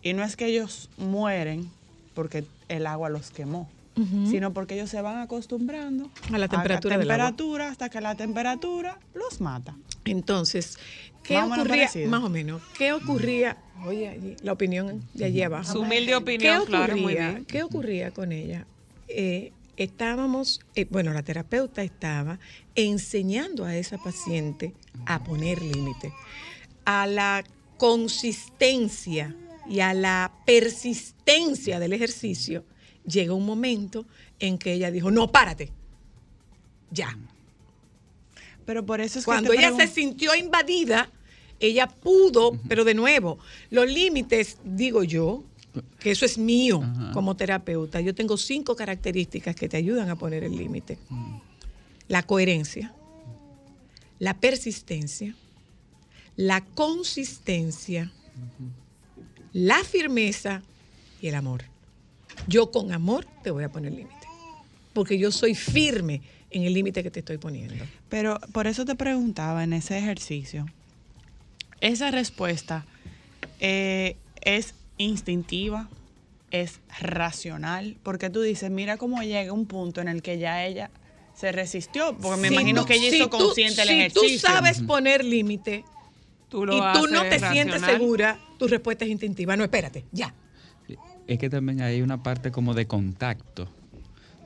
[0.01, 1.69] Y no es que ellos mueren
[2.13, 3.69] porque el agua los quemó,
[4.29, 7.05] Sino porque ellos se van acostumbrando A la temperatura agua.
[7.05, 9.77] temperatura hasta que la temperatura los mata.
[10.03, 10.77] Entonces,
[11.23, 11.89] ¿qué Más ocurría?
[12.07, 12.61] Más o menos.
[12.77, 13.57] ¿Qué ocurría?
[13.85, 15.71] Oye, allí, la opinión de allí abajo.
[15.71, 17.45] Su humilde ¿Qué opinión, ocurría, claro, muy bien.
[17.45, 18.65] ¿Qué ocurría con ella?
[19.07, 22.39] Eh, estábamos, eh, bueno, la terapeuta estaba
[22.75, 24.73] enseñando a esa paciente
[25.05, 26.11] a poner límite,
[26.83, 27.43] a la
[27.77, 29.35] consistencia
[29.69, 32.65] y a la persistencia del ejercicio.
[33.07, 34.05] Llega un momento
[34.39, 35.71] en que ella dijo, no, párate,
[36.91, 37.17] ya.
[38.65, 41.09] Pero por eso es Cuando que ella se sintió invadida,
[41.59, 43.37] ella pudo, pero de nuevo,
[43.69, 45.43] los límites, digo yo,
[45.99, 46.81] que eso es mío
[47.13, 48.01] como terapeuta.
[48.01, 50.97] Yo tengo cinco características que te ayudan a poner el límite.
[52.07, 52.93] La coherencia,
[54.19, 55.35] la persistencia,
[56.35, 58.11] la consistencia,
[59.53, 60.61] la firmeza
[61.21, 61.65] y el amor.
[62.47, 64.27] Yo con amor te voy a poner límite,
[64.93, 66.21] porque yo soy firme
[66.51, 67.83] en el límite que te estoy poniendo.
[68.09, 70.65] Pero por eso te preguntaba en ese ejercicio,
[71.81, 72.85] esa respuesta
[73.59, 75.89] eh, es instintiva,
[76.51, 80.89] es racional, porque tú dices, mira cómo llega un punto en el que ya ella
[81.35, 83.93] se resistió, porque me Si imagino tú- que ella si hizo tú- consciente el si
[83.95, 84.21] ejercicio.
[84.29, 85.83] tú sabes poner límite
[86.47, 89.57] Tú lo y tú no te sientes segura, tu respuesta es instintiva.
[89.57, 90.33] No, espérate, ya.
[91.27, 93.67] Es que también hay una parte como de contacto.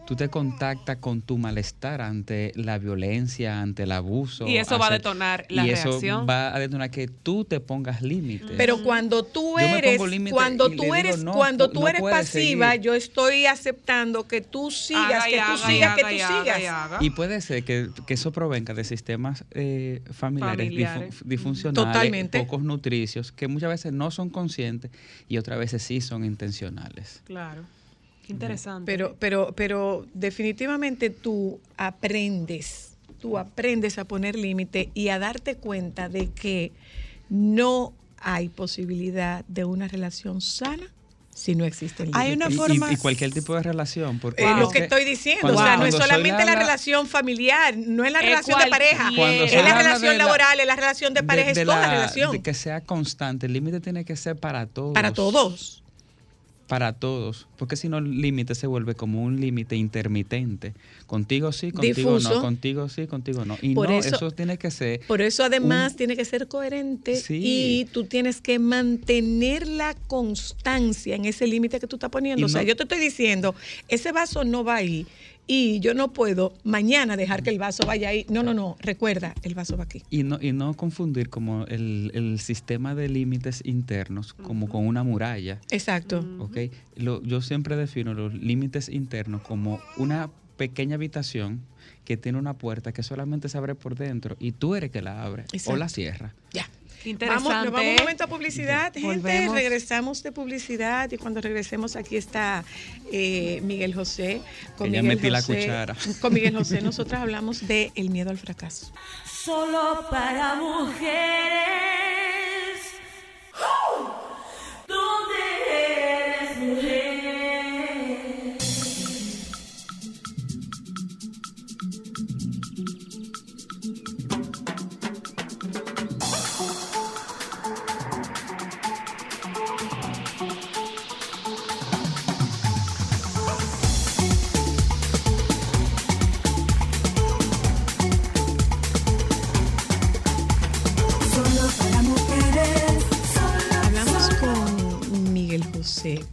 [0.10, 4.48] Tú te contactas con tu malestar ante la violencia, ante el abuso.
[4.48, 6.26] Y eso va a detonar la y eso reacción.
[6.28, 8.50] va a detonar que tú te pongas límites.
[8.58, 10.02] Pero cuando tú eres,
[10.32, 12.82] cuando tú digo, eres, no, cuando tú no eres pasiva, seguir.
[12.86, 16.44] yo estoy aceptando que tú sigas, que tú sigas, que haga tú y haga y
[16.58, 16.74] sigas.
[16.74, 16.98] haga.
[17.02, 21.10] Y puede ser que, que eso provenga de sistemas eh, familiares, Familiares.
[21.20, 22.40] disfu- disfuncionales, Totalmente.
[22.40, 24.90] pocos nutricios, que muchas veces no son conscientes
[25.28, 27.22] y otras veces sí son intencionales.
[27.26, 27.62] Claro.
[28.30, 28.92] Qué interesante.
[28.92, 36.10] Pero, pero, pero definitivamente tú aprendes, tú aprendes a poner límite y a darte cuenta
[36.10, 36.72] de que
[37.28, 40.84] no hay posibilidad de una relación sana
[41.34, 44.20] si no existe el Hay una y- forma- Y, cualquier tipo de relación.
[44.20, 47.76] Porque Es lo que estoy diciendo, cuando- o sea, no es solamente la relación familiar,
[47.78, 51.14] no es la Es relación de pareja, es la relación la- laboral, es la relación
[51.16, 52.32] de pareja, de es toda la la- relación.
[52.34, 53.48] de que sea constante.
[53.48, 54.94] El límite tiene que ser para todos.
[54.94, 55.82] Para todos.
[56.70, 57.48] Para todos.
[57.58, 60.74] Porque si no, el límite se vuelve como un límite intermitente.
[61.08, 62.36] Contigo sí, contigo Difuso.
[62.36, 62.42] no.
[62.42, 63.58] Contigo sí, contigo no.
[63.62, 65.02] Y Por no, eso- eso, tiene que ser.
[65.08, 67.42] Por eso además un- tiene que ser coherente Sí.
[67.44, 72.42] y tú tienes que mantener la constancia en ese límite que tú estás poniendo.
[72.42, 73.56] Y o sea, no- yo te estoy diciendo,
[73.88, 75.08] ese vaso no va ahí
[75.52, 78.24] y yo no puedo mañana dejar que el vaso vaya ahí.
[78.30, 80.04] No, no, no, recuerda, el vaso va aquí.
[80.12, 85.04] Y no, y no confundir como el, el sistema de límites internos como con una
[85.04, 85.60] muralla.
[85.72, 86.24] Exacto.
[86.38, 86.58] ¿ok?
[86.98, 91.62] Lo- yo siempre defino los límites internos como una pequeña habitación
[92.06, 95.24] que tiene una puerta que solamente se abre por dentro y tú eres que la
[95.24, 96.36] abre o la cierra.
[96.54, 96.68] Ya.
[97.06, 97.50] Interesante.
[97.50, 99.08] Vamos, nos vamos un momento a publicidad, gente.
[99.08, 99.56] Volvemos.
[99.56, 102.64] Regresamos de publicidad y cuando regresemos aquí está
[103.12, 104.42] eh, Miguel José.
[104.78, 105.96] Con Miguel metí la José- cuchara.
[106.20, 108.92] Con Miguel José nosotros hablamos de el miedo al fracaso.
[109.26, 111.10] Solo para mujeres.
[113.54, 114.19] ¿Dónde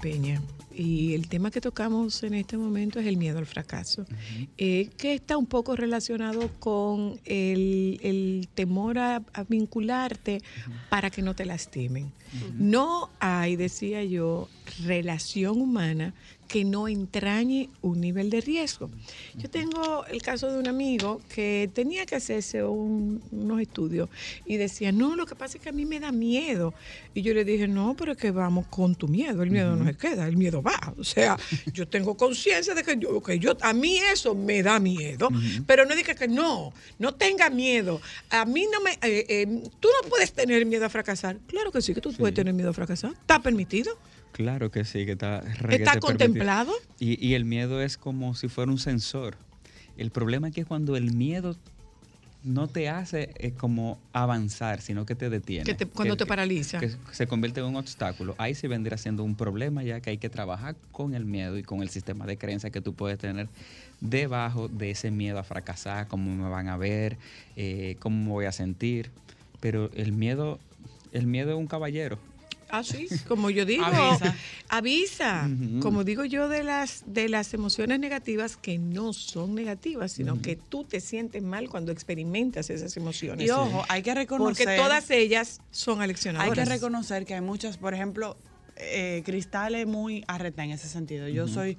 [0.06, 0.40] Peña.
[0.72, 4.06] Y el tema que tocamos en este momento es el miedo al fracaso,
[4.56, 10.42] eh, que está un poco relacionado con el, el temor a, a vincularte
[10.88, 12.12] para que no te lastimen.
[12.56, 14.48] No hay, decía yo,
[14.84, 16.14] relación humana
[16.48, 18.90] que no entrañe un nivel de riesgo.
[19.36, 24.08] Yo tengo el caso de un amigo que tenía que hacerse un- unos estudios
[24.44, 26.72] y decía, no, lo que pasa es que a mí me da miedo.
[27.14, 29.84] Y yo le dije, no, pero es que vamos con tu miedo, el miedo no
[29.86, 30.94] se queda, el miedo va.
[30.98, 31.36] O sea,
[31.72, 35.28] yo tengo conciencia de que yo, que yo, a mí eso me da miedo,
[35.66, 38.00] pero no diga que no, no tenga miedo.
[38.30, 41.38] A mí no me, eh, eh, tú no puedes tener miedo a fracasar.
[41.46, 43.12] Claro que sí, que tú puedes tener miedo a fracasar.
[43.12, 43.96] ¿Está permitido?
[44.36, 46.70] Claro que sí, que está ¿Está contemplado?
[46.98, 49.38] Y, y el miedo es como si fuera un sensor.
[49.96, 51.56] El problema es que cuando el miedo
[52.44, 55.64] no te hace eh, como avanzar, sino que te detiene.
[55.64, 56.78] Que te- cuando te paraliza.
[56.78, 58.34] Que se convierte en un obstáculo.
[58.36, 61.62] Ahí sí vendría siendo un problema ya que hay que trabajar con el miedo y
[61.62, 63.48] con el sistema de creencia que tú puedes tener
[64.02, 67.16] debajo de ese miedo a fracasar, cómo me van a ver,
[67.56, 69.10] eh, cómo me voy a sentir.
[69.60, 70.58] Pero el miedo,
[71.12, 72.18] el miedo es un caballero.
[72.68, 73.84] Ah, sí, como yo digo,
[74.68, 75.48] Avisa.
[75.80, 80.56] como digo yo de las de las emociones negativas que no son negativas, sino que
[80.56, 83.46] tú te sientes mal cuando experimentas esas emociones.
[83.46, 84.64] Y ojo, hay que reconocer.
[84.66, 86.54] porque todas ellas son Hay aleccionadoras.
[86.68, 88.36] que reconocer que hay muchas, por ejemplo,
[88.76, 91.28] eh, Cristal es muy arreta en ese sentido.
[91.28, 91.78] Yo soy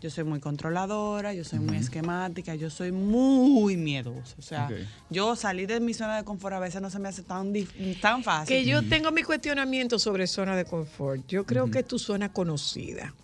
[0.00, 4.34] yo soy muy controladora, yo soy muy esquemática, yo soy muy miedosa.
[4.38, 4.68] O sea,
[5.10, 7.52] yo salir de mi zona de confort a veces no se me hace tan,
[8.00, 8.56] tan fácil.
[8.56, 11.26] que yo tengo mi cuestionamiento sobre zona de confort.
[11.26, 13.14] Yo creo que es tu zona conocida.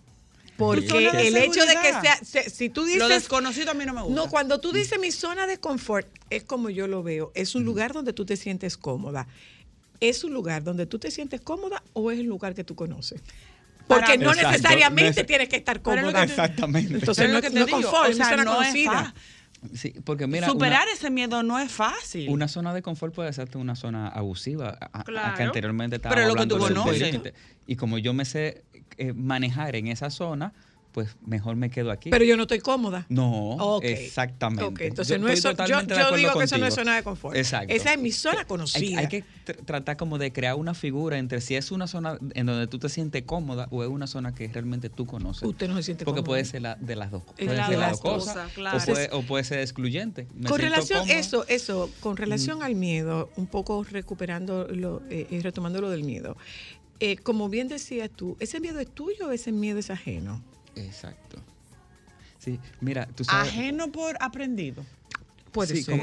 [0.57, 3.93] Porque el hecho de que sea, se- si tú dices Lo desconocido a mí no
[3.93, 4.15] me gusta.
[4.15, 7.33] No, cuando tú dices mi zona de confort, es como yo lo veo.
[7.35, 9.27] Es un lugar donde tú te sientes cómoda.
[9.99, 13.21] ¿Es un lugar donde tú te sientes cómoda o es el lugar que tú conoces?
[13.87, 16.95] Porque no Exacto, necesariamente no tienes que estar te- Exactamente.
[16.95, 18.93] Entonces no, no confort, o sea, zona no es conocida.
[18.93, 19.15] fa-
[19.75, 22.29] Sí, porque mira, Superar una- ese miedo no es fácil.
[22.29, 25.37] Una zona de confort puede ser una zona abusiva, a- a- Claro.
[25.37, 27.33] que anteriormente estábamos Pero lo que tú conoces.
[27.67, 28.63] Y como yo me sé
[28.99, 30.53] eh, manejar en esa zona,
[30.95, 32.09] pues mejor me quedo aquí.
[32.09, 33.05] Pero yo no estoy cómoda.
[33.09, 34.87] no, exactamente.
[34.87, 37.37] Entonces Yo no es yo, digo que eso no es zona de confort.
[37.37, 37.75] Exacto.
[37.75, 39.01] Esa es mi zona conocida.
[39.01, 42.47] hay que tr- tratar como de crear una figura entre si es una zona en
[42.47, 45.43] donde tú te sientes cómoda o es una zona que realmente tú conoces.
[45.49, 46.31] Usted no se siente Porque cómodo.
[46.31, 48.35] puede ser la, de las dos, puede la ser de las dos cosas.
[48.35, 48.79] cosas, claro.
[48.79, 50.29] O, puede, o puede ser excluyente.
[50.33, 55.41] Me con relación eso, eso, con relación al miedo, un poco recuperando lo, eh, y
[55.41, 56.37] retomando lo del miedo.
[57.01, 60.43] eh, como bien decías tú, ¿ese miedo es tuyo o ese miedo es ajeno?
[60.77, 61.39] Exacto.
[62.39, 63.49] Sí, mira, tú sabes.
[63.49, 64.85] Ajeno por aprendido.
[65.53, 65.99] Puede Sí, ser.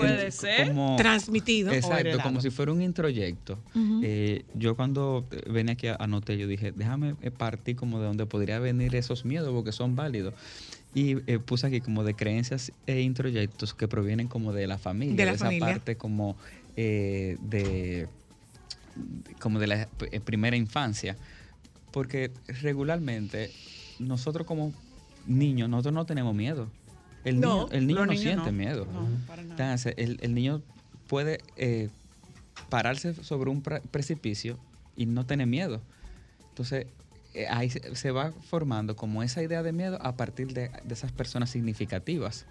[0.67, 1.71] como- como- Transmitido.
[1.73, 3.59] Exacto, como si fuera un introyecto.
[4.01, 8.05] Eh, yo cuando eh, venía aquí a anoté, yo dije, déjame eh, partir como de
[8.05, 10.33] donde podría venir esos miedos, porque son válidos.
[10.93, 15.15] Y eh, puse aquí como de creencias e introyectos que provienen como de la familia,
[15.15, 15.67] De la esa familia.
[15.67, 16.37] parte como
[16.77, 18.07] eh, de
[19.39, 19.87] como de la
[20.23, 21.17] primera infancia.
[21.91, 23.51] Porque regularmente
[24.01, 24.73] nosotros como
[25.27, 26.67] niños, nosotros no tenemos miedo.
[27.23, 28.57] El No, niño, el niño no siente no.
[28.57, 28.85] miedo.
[28.91, 29.73] No, para nada.
[29.73, 30.61] Entonces, el, el niño
[31.07, 31.89] puede eh,
[32.69, 34.57] pararse sobre un pre- precipicio
[34.95, 35.81] y no tener miedo.
[36.49, 36.87] Entonces,
[37.33, 40.93] eh, ahí se, se va formando como esa idea de miedo a partir de, de
[40.93, 42.45] esas personas significativas.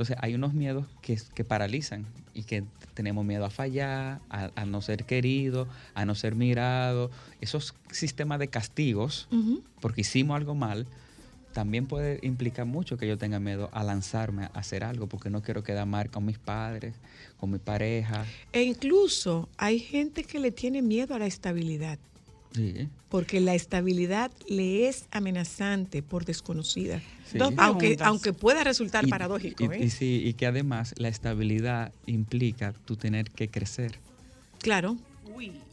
[0.00, 4.64] Entonces, hay unos miedos que, que paralizan y que tenemos miedo a fallar, a, a
[4.64, 7.10] no ser querido, a no ser mirado.
[7.42, 9.28] Esos sistemas de castigos,
[9.82, 10.86] porque hicimos algo mal,
[11.52, 15.42] también puede implicar mucho que yo tenga miedo a lanzarme a hacer algo, porque no
[15.42, 16.94] quiero quedar mal con mis padres,
[17.38, 18.24] con mi pareja.
[18.54, 21.98] E incluso hay gente que le tiene miedo a la estabilidad,
[22.52, 22.88] Sí.
[23.10, 27.02] porque la estabilidad le es amenazante por desconocida.
[27.30, 27.38] Sí.
[28.02, 29.64] Aunque, pueda resultar Y- paradójico.
[29.64, 29.84] Y, ¿eh?
[29.84, 33.98] y sí, y que además la estabilidad implica tú tener que crecer.
[34.60, 34.96] Claro.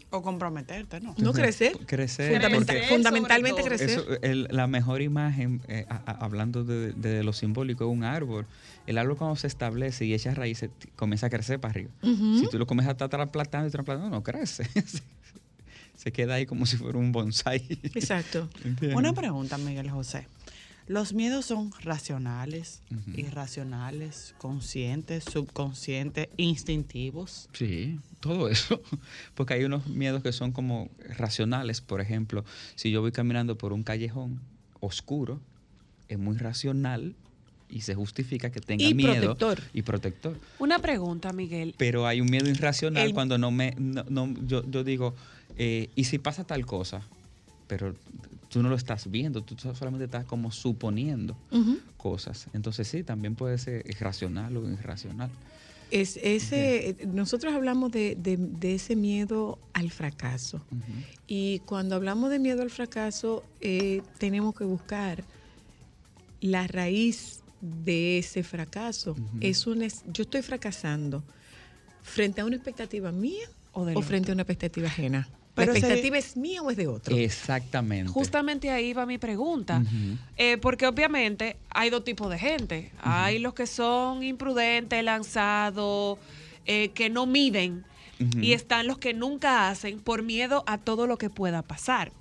[0.09, 1.13] O comprometerte, ¿no?
[1.17, 1.77] No crecer.
[1.85, 2.41] Crecer.
[2.87, 3.67] Fundamentalmente eso,
[4.05, 4.19] crecer.
[4.21, 8.45] el- la mejor imagen, eh, a- a- hablando de, de lo simbólico, es un árbol.
[8.85, 11.89] El árbol cuando se establece y echa raíces, comienza a crecer para arriba.
[12.01, 14.63] Si tú lo comienzas a estar trasplantando y trasplantando, no crece.
[15.97, 17.65] se queda ahí como si fuera un bonsai.
[17.93, 18.47] Exacto.
[18.63, 18.97] ¿Entiendes?
[18.97, 20.25] Una pregunta, Miguel José.
[20.87, 22.81] ¿Los miedos son racionales,
[23.15, 27.49] irracionales, conscientes, subconscientes, instintivos?
[27.53, 28.81] Sí, todo eso.
[29.35, 31.81] Porque hay unos miedos que son como racionales.
[31.81, 34.39] Por ejemplo, si yo voy caminando por un callejón
[34.79, 35.41] oscuro,
[36.07, 37.15] es muy racional
[37.69, 39.35] y se justifica que tenga Y miedo.
[39.35, 39.59] protector.
[39.73, 40.39] Y protector.
[40.57, 41.75] Una pregunta, Miguel.
[41.77, 43.73] Pero hay un miedo irracional El- cuando no me.
[43.77, 45.15] no- no- yo, yo digo,
[45.57, 47.01] eh, ¿y si pasa tal cosa?
[47.67, 47.93] Pero
[48.49, 51.35] tú no lo estás viendo, tú solamente estás como suponiendo
[51.97, 52.47] cosas.
[52.53, 55.29] Entonces, sí, también puede ser irracional o irracional.
[55.89, 60.61] Es ese, nosotros hablamos de, de- de ese miedo al fracaso.
[61.27, 65.23] Y cuando hablamos de miedo al fracaso, eh, tenemos que buscar
[66.41, 69.15] la raíz de ese fracaso.
[69.41, 71.23] es un, es- yo estoy fracasando
[72.03, 75.27] frente a una expectativa mía o, del frente a una expectativa ajena.
[75.57, 77.15] Pero ¿La sería- expectativa es mía o es de otro?
[77.17, 78.09] Exactamente.
[78.11, 79.79] Justamente ahí va mi pregunta.
[79.83, 80.17] Ujú.
[80.37, 82.91] Eh, porque obviamente hay dos tipos de gente.
[83.01, 86.17] Hay los que son imprudentes, lanzados,
[86.65, 87.83] eh, que no miden.
[88.19, 88.39] Ujú.
[88.39, 92.11] Y están los que nunca hacen por miedo a todo lo que pueda pasar.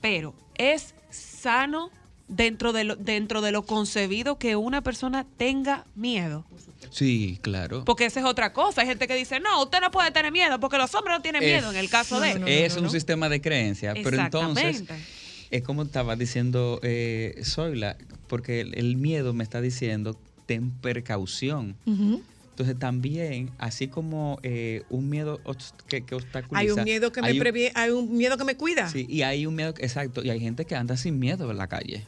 [0.00, 1.90] Pero es sano
[2.28, 6.44] dentro de, lo, dentro de lo concebido que una persona tenga miedo.
[6.90, 7.84] Sí, claro.
[7.84, 8.80] Porque esa es otra cosa.
[8.82, 11.42] Hay gente que dice, no, usted no puede tener miedo porque los hombres no tienen
[11.44, 12.64] miedo en el caso de...
[12.64, 15.08] es un sistema de creencia, pero entonces Exactamente.
[15.50, 17.96] es como estaba diciendo eh, Zoila,
[18.28, 21.76] porque el, el miedo me está diciendo ten precaución.
[21.86, 25.40] Entonces también, así como eh, un miedo
[25.88, 26.58] que, que obstaculiza.
[26.58, 28.88] Hay un miedo que me un- previe- hay un miedo que me cuida.
[28.88, 31.66] Sí, y hay un miedo, exacto, y hay gente que anda sin miedo en la
[31.66, 32.06] calle.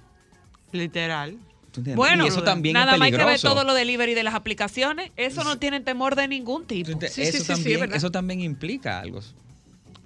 [0.73, 1.37] Literal.
[1.79, 1.97] ¿Tú entiendes?
[1.97, 4.35] Bueno, y eso también nada es más hay que ver todo lo delivery de las
[4.35, 5.13] aplicaciones.
[5.17, 6.91] Eso no tienen temor de ningún tipo.
[6.91, 9.21] eso, también, eso también implica algo.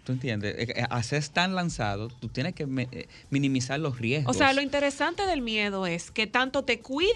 [0.04, 0.54] ¿Tú entiendes?
[0.58, 4.36] Eh, eh, Hacer tan lanzado, tú tienes que eh, minimizar los riesgos.
[4.36, 7.08] O sea, lo interesante del miedo es que tanto te cuida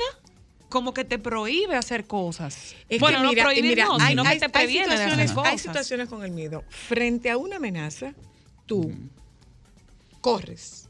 [0.70, 2.74] como que te prohíbe hacer cosas.
[2.88, 5.36] Es bueno, que mira, no prohibir mira, no, hay, sino hay- que te hay situaciones,
[5.44, 6.64] hay situaciones con el miedo.
[6.70, 8.14] Frente a una amenaza,
[8.64, 8.90] tú
[10.22, 10.88] corres,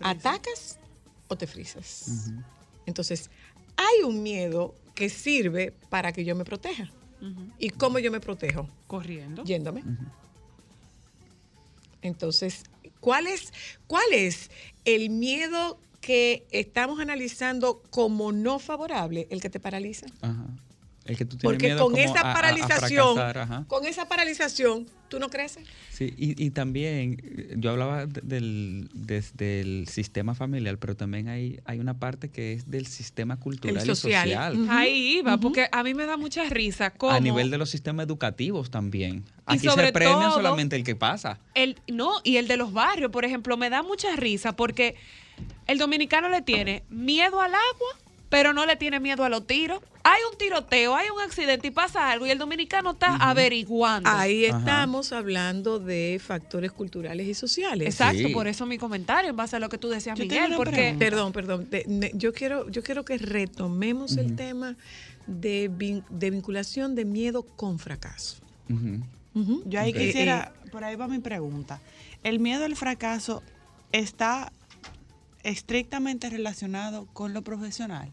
[0.00, 0.78] atacas
[1.28, 2.30] o te frisas.
[2.86, 3.30] Entonces,
[3.76, 6.90] hay un miedo que sirve para que yo me proteja.
[7.58, 8.68] ¿Y cómo yo me protejo?
[8.86, 9.44] Corriendo.
[9.44, 9.82] Yéndome.
[12.02, 12.64] Entonces,
[13.00, 13.52] ¿cuál es,
[13.86, 14.50] ¿cuál es
[14.84, 20.06] el miedo que estamos analizando como no favorable, el que te paraliza?
[20.20, 20.46] Ajá.
[21.04, 24.08] El que tú tienes Porque miedo con como esa a- a- a paralización, con esa
[24.08, 25.66] paralización, tú no creces.
[25.92, 27.20] Sí, y, y también
[27.56, 32.54] yo hablaba de- del, desde el sistema familiar, pero también hay, hay una parte que
[32.54, 34.28] es del sistema cultural social.
[34.28, 34.66] y social.
[34.70, 38.06] Ahí iba, porque a mí me da mucha risa cómo A nivel de los sistemas
[38.06, 39.24] educativos también.
[39.44, 41.38] Aquí sobre se premia todo- solamente el que pasa.
[41.54, 44.96] el no y el de los barrios, por ejemplo, me da mucha risa porque
[45.66, 47.98] el dominicano le tiene miedo al agua,
[48.34, 49.80] pero no le tiene miedo a los tiros.
[50.02, 54.10] Hay un tiroteo, hay un accidente y pasa algo y el dominicano está averiguando.
[54.10, 54.58] Ahí Ajá.
[54.58, 57.86] estamos hablando de factores culturales y sociales.
[57.86, 58.32] Exacto, Sí.
[58.34, 60.96] por eso mi comentario en base a lo que tú decías, Yo Miguel, porque.
[60.98, 61.68] Perdón, perdón.
[62.14, 64.74] yo quiero, yo quiero que retomemos el tema
[65.28, 68.38] de, vin- de vinculación de miedo con fracaso.
[69.64, 71.80] Yo ahí quisiera, por ahí va mi pregunta.
[72.24, 73.44] ¿El miedo al fracaso
[73.92, 74.50] está
[75.44, 78.10] estrictamente relacionado con lo profesional?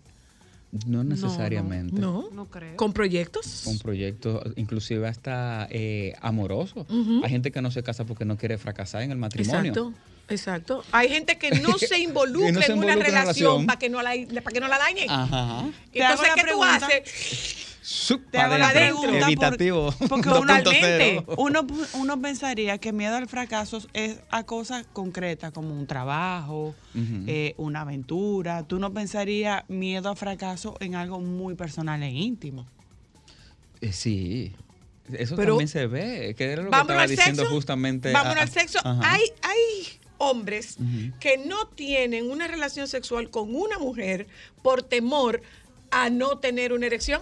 [0.87, 1.99] No necesariamente.
[1.99, 2.77] No, no creo.
[2.77, 3.67] con proyectos.
[3.67, 6.85] Un proyecto, inclusive hasta eh, amoroso.
[6.89, 7.21] Ujú.
[7.23, 9.71] Hay gente que no se casa porque no quiere fracasar en el matrimonio.
[9.71, 9.93] Exacto,
[10.31, 10.83] exacto.
[10.91, 13.65] Hay gente que no se involucra no se en una en relación relación.
[13.67, 15.09] para que no la, para que no la dañen.
[15.09, 15.65] Ajá.
[15.93, 16.75] Entonces, la ¿qué tú pregunta.
[16.87, 17.57] haces?
[17.83, 19.91] Sup, Te hago la pregunta Evitativo.
[20.07, 20.63] porque 2.0.
[20.63, 21.25] Totalmente.
[21.37, 26.75] Uno, uno pensaría que miedo al fracaso es a cosas concretas como un trabajo,
[27.27, 28.63] eh, una aventura.
[28.67, 32.67] Tú no pensarías miedo al fracaso en algo muy personal e íntimo.
[33.81, 34.53] Eh, sí.
[35.11, 36.35] Eso Pero- también se ve.
[36.37, 37.55] Que era lo que Vámonos estaba al diciendo sexo.
[37.55, 38.11] justamente.
[38.13, 38.79] Vámonos ah, al sexo.
[38.83, 39.01] ajá.
[39.11, 41.11] Hay, hay hombres Ujú.
[41.19, 44.27] que no tienen una relación sexual con una mujer
[44.61, 45.41] por temor
[45.89, 47.21] a no tener una erección.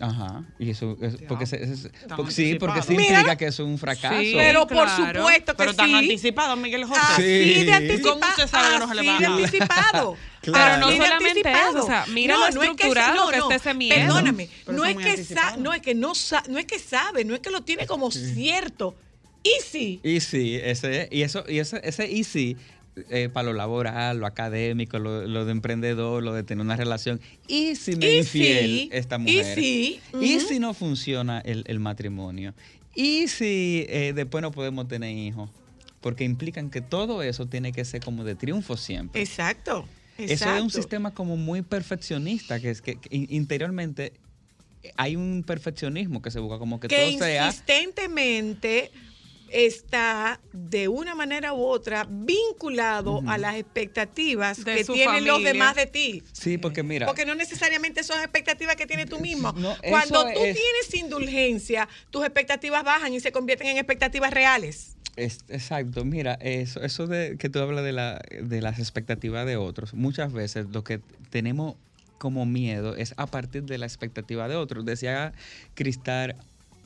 [0.00, 0.42] Ajá.
[0.58, 3.10] Y eso, es- porque, se- es- porque sí, porque sí Mira.
[3.20, 4.18] implica que eso es un fracaso.
[4.20, 5.20] Sí, Pero por claro.
[5.20, 5.94] supuesto que Pero tan sí.
[5.94, 7.00] anticipado, Miguel José.
[7.00, 7.64] Así Sí.
[7.66, 8.14] de anticipado.
[8.18, 9.38] ¿Cómo usted sabe que no se le va a así de dar?
[9.38, 10.16] anticipado.
[10.42, 10.74] Claro.
[10.74, 11.70] Pero no solamente anticipado.
[11.76, 13.94] eso, o sea, mira lo es que- estructurado que está ese miedo.
[13.94, 17.34] Perdóname, no es que sa- no es que no sa- no es que sabe, no
[17.34, 18.96] es que lo tiene como cierto.
[19.42, 20.00] Y sí.
[20.04, 22.56] Y sí, ese, y eso, y ese, ese easy
[23.10, 27.20] eh, para lo laboral, lo académico, lo, lo de emprendedor, lo de tener una relación.
[27.48, 29.58] Y si me Y infiel sí, esta y mujer.
[29.58, 32.54] Y si no funciona el, el matrimonio.
[32.94, 35.48] Y si eh, después no podemos tener hijos.
[36.00, 39.22] Porque implican que todo eso tiene que ser como de triunfo siempre.
[39.22, 39.88] Exacto.
[40.18, 44.12] Eso es un sistema como muy perfeccionista, que es que, que in- interiormente
[44.96, 48.90] hay un perfeccionismo que se busca como que, que todo sea insistentemente
[49.52, 55.76] está de una manera u otra vinculado a las expectativas De que tienen los demás
[55.76, 56.22] de ti.
[56.32, 59.52] Sí, porque mira, Porque no necesariamente son expectativas que tienes tú mismo.
[59.52, 64.96] No, Cuando tú es- tienes indulgencia, tus expectativas bajan y se convierten en expectativas reales.
[65.16, 69.56] Es- exacto, mira, eso, eso de que tú hablas de, la, de las expectativas de
[69.56, 71.00] otros, muchas veces lo que
[71.30, 71.76] tenemos
[72.18, 74.84] como miedo es a partir de la expectativa de otros.
[74.86, 75.32] Decía
[75.74, 76.36] Cristal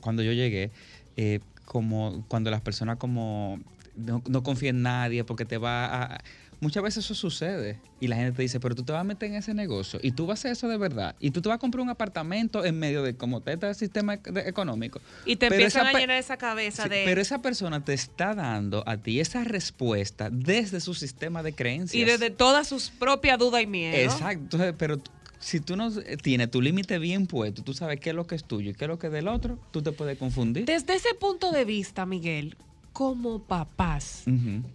[0.01, 0.71] cuando yo llegué,
[1.17, 3.61] eh, como cuando las personas como
[3.97, 6.21] no, no confían en nadie porque te va a...
[6.59, 9.29] Muchas veces eso sucede y la gente te dice, pero tú te vas a meter
[9.29, 11.57] en ese negocio y tú vas a hacer eso de verdad y tú te vas
[11.57, 14.99] a comprar un apartamento en medio de como está este sistema ec- de- económico.
[15.27, 17.03] Y te Pero empiezan esa a llenar esa cabeza Sí, de...
[17.05, 22.01] Pero esa persona te está dando a ti esa respuesta desde su sistema de creencias.
[22.01, 23.95] y desde todas sus propias dudas y miedo.
[23.95, 24.57] Exacto.
[24.79, 24.99] Pero
[25.47, 28.35] si tú no eh, tienes tu límite bien puesto, tú sabes qué es lo que
[28.35, 30.65] es tuyo y qué es lo que es del otro, tú te puedes confundir.
[30.65, 32.57] Desde ese punto de vista, Miguel,
[32.93, 34.25] como papás.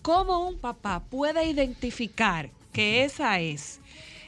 [0.02, 3.82] ¿cómo un papá puede identificar que esa es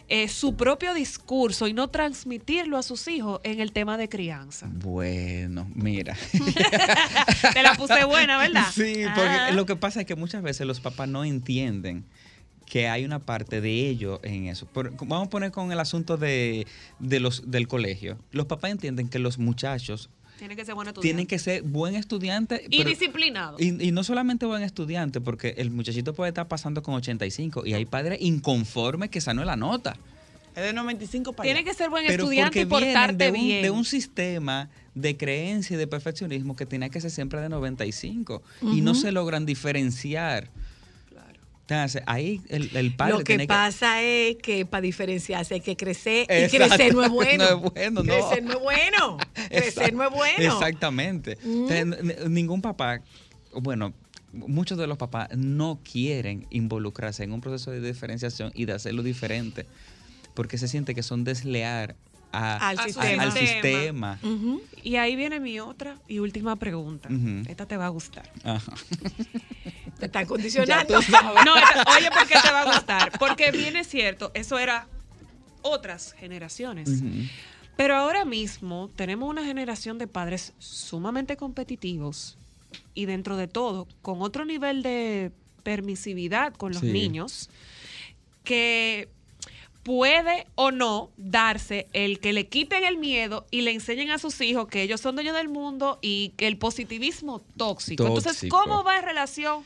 [0.09, 4.67] eh, su propio discurso y no transmitirlo a sus hijos en el tema de crianza?
[4.69, 6.17] Bueno, mira.
[7.53, 8.65] Te la puse buena, ¿verdad?
[8.73, 9.51] Sí, porque Ah.
[9.51, 12.03] lo que pasa es que muchas veces los papás no entienden
[12.73, 14.65] que hay una parte de ellos en eso.
[14.65, 16.65] Por- vamos a poner con el asunto de,
[16.97, 18.17] de los, del colegio.
[18.31, 20.09] Los papás entienden que los muchachos
[20.39, 22.65] Tiene que ser bueno tienen que ser buen estudiante.
[22.71, 23.57] Y pero- disciplinado.
[23.59, 27.75] Y, y no solamente buen estudiante, porque el muchachito puede estar pasando con 85 y
[27.75, 29.95] hay padres inconformes que esa no es la nota.
[30.55, 31.69] Es de 95 para Tiene allá.
[31.69, 33.61] que ser buen Pero estudiante y portarte de un, bien.
[33.61, 38.41] de un sistema de creencia y de perfeccionismo que tenía que ser siempre de 95
[38.73, 40.49] y no se logran diferenciar.
[42.05, 46.23] Ahí el, el padre Lo que tiene pasa es que para diferenciarse hay que crecer
[46.29, 47.43] y crecer no es bueno.
[47.49, 48.13] No es bueno, no.
[48.29, 49.17] Crecer no es bueno.
[49.49, 50.53] crecer no es bueno.
[50.53, 51.37] Exactamente.
[51.43, 53.01] Entonces, n- ningún papá,
[53.53, 53.93] bueno,
[54.31, 59.03] muchos de los papás no quieren involucrarse en un proceso de diferenciación y de hacerlo
[59.03, 59.65] diferente,
[60.33, 61.95] porque se siente que son desleal
[62.33, 63.23] a- Al a- sistema.
[63.23, 64.19] al sistema.
[64.23, 64.61] Ujú.
[64.83, 67.07] Y ahí viene mi otra y última pregunta.
[67.47, 68.29] Esta te va a gustar.
[68.43, 68.73] Ajá.
[69.99, 70.95] Te están condicionando.
[70.95, 73.11] No, esta- oye, ¿por qué te va a gustar?
[73.19, 74.87] Porque bien es cierto, eso era
[75.61, 76.89] otras generaciones.
[77.77, 82.37] Pero ahora mismo tenemos una generación de padres sumamente competitivos
[82.93, 85.31] y dentro de todo con otro nivel de
[85.63, 86.91] permisividad con los Sí.
[86.91, 87.49] niños
[88.43, 89.07] que
[89.83, 94.39] puede o no darse el que le quiten el miedo y le enseñen a sus
[94.41, 98.07] hijos que ellos son dueños del mundo y que el positivismo tóxico.
[98.07, 98.57] Entonces, Tóxico.
[98.57, 99.63] ¿cómo va en relación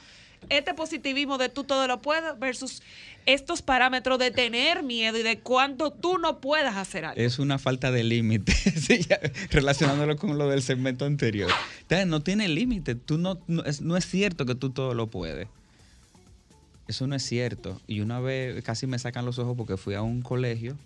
[0.50, 2.82] este positivismo de tú todo lo puedes versus
[3.26, 7.22] estos parámetros de tener miedo y de cuánto tú no puedas hacer algo?
[7.22, 9.06] Es una falta de límite, sí,
[9.52, 11.52] relacionándolo con lo del segmento anterior.
[11.82, 12.96] Entonces, no tiene límite.
[12.96, 15.48] Tú no, no, es, no es cierto que tú todo lo puedes.
[16.88, 17.82] Eso no es cierto.
[17.88, 20.78] Y una vez casi me sacan los ojos porque fui a un colegio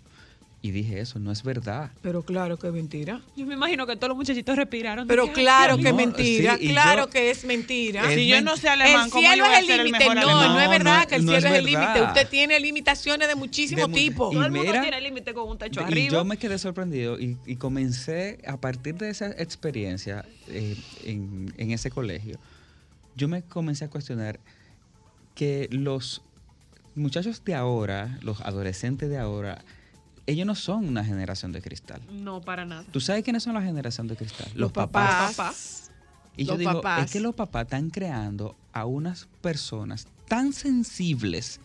[0.64, 1.90] y dije eso, no es verdad.
[2.02, 3.20] Pero claro que es mentira.
[3.36, 5.08] Yo me imagino que todos los muchachitos respiraron.
[5.08, 8.08] Pero Dije, claro "Ay, que es No, mentira, sí, claro yo- que es mentira.
[8.08, 10.06] Es Si yo no sé alemán, el ¿cómo yo cielo es el límite.
[10.06, 12.02] No, no, es No, verdad no, que el no cielo es es el límite.
[12.02, 15.58] Usted tiene limitaciones de muchísimos De y Todo el mundo mira- tiene límite con un
[15.58, 16.12] techo Y arriba.
[16.12, 21.70] yo me quedé sorprendido y, y comencé, a partir de esa experiencia eh, en, en
[21.72, 22.38] ese colegio,
[23.16, 24.38] yo me comencé a cuestionar
[25.34, 26.22] que los
[26.94, 29.64] muchachos de ahora, los adolescentes de ahora,
[30.26, 32.00] ellos no son una generación de cristal.
[32.10, 32.84] No, para nada.
[32.90, 34.48] ¿Tú sabes quiénes son la generación de cristal?
[34.54, 35.34] Los papás.
[35.34, 35.90] papás.
[36.36, 37.06] Y yo los digo, papás.
[37.06, 41.60] es que los papás están creando a unas personas tan sensibles,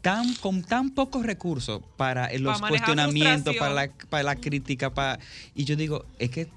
[0.00, 5.18] tan con tan pocos recursos para los cuestionamientos, para la, para la crítica, para
[5.54, 6.48] y yo digo, es que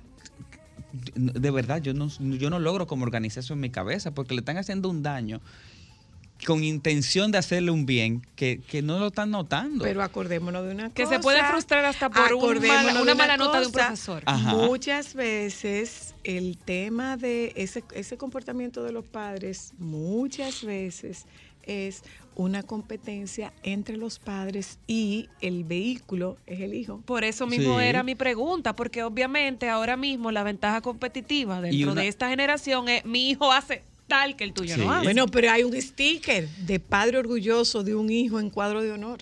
[1.15, 4.39] de verdad yo no, yo no logro como organizar eso en mi cabeza porque le
[4.39, 5.41] están haciendo un daño
[6.45, 9.83] con intención de hacerle un bien que, que no lo están notando.
[9.83, 10.93] Pero acordémonos de una cosa.
[10.95, 12.57] Que se puede frustrar hasta por un
[13.01, 14.23] una mala nota de un profesor.
[14.25, 14.53] Ajá.
[14.55, 21.25] Muchas veces el tema de ese, ese comportamiento de los padres, muchas veces
[21.63, 22.03] es
[22.33, 27.01] una competencia entre los padres y el vehículo es el hijo.
[27.05, 27.85] Por eso mismo Sí.
[27.85, 32.89] era mi pregunta, porque obviamente ahora mismo la ventaja competitiva dentro una- de esta generación
[32.89, 34.81] es mi hijo hace tal que el tuyo Sí.
[34.81, 35.03] no hace.
[35.05, 39.19] Bueno, pero hay un sticker de padre orgulloso de un hijo en cuadro de honor.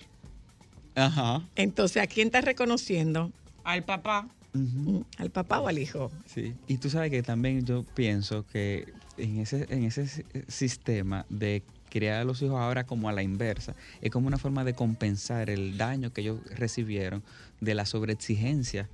[0.96, 1.42] Ajá.
[1.54, 3.30] Entonces, ¿a quién está reconociendo?
[3.62, 4.26] Al papá.
[4.52, 6.10] Mm, ¿Al papá o al hijo?
[6.26, 11.24] Sí, y tú sabes que también yo pienso que en ese, en ese si- sistema
[11.28, 14.74] de criar a los hijos ahora como a la inversa, es como una forma de
[14.74, 17.22] compensar el daño que ellos recibieron
[17.60, 18.88] de la sobreexigencia.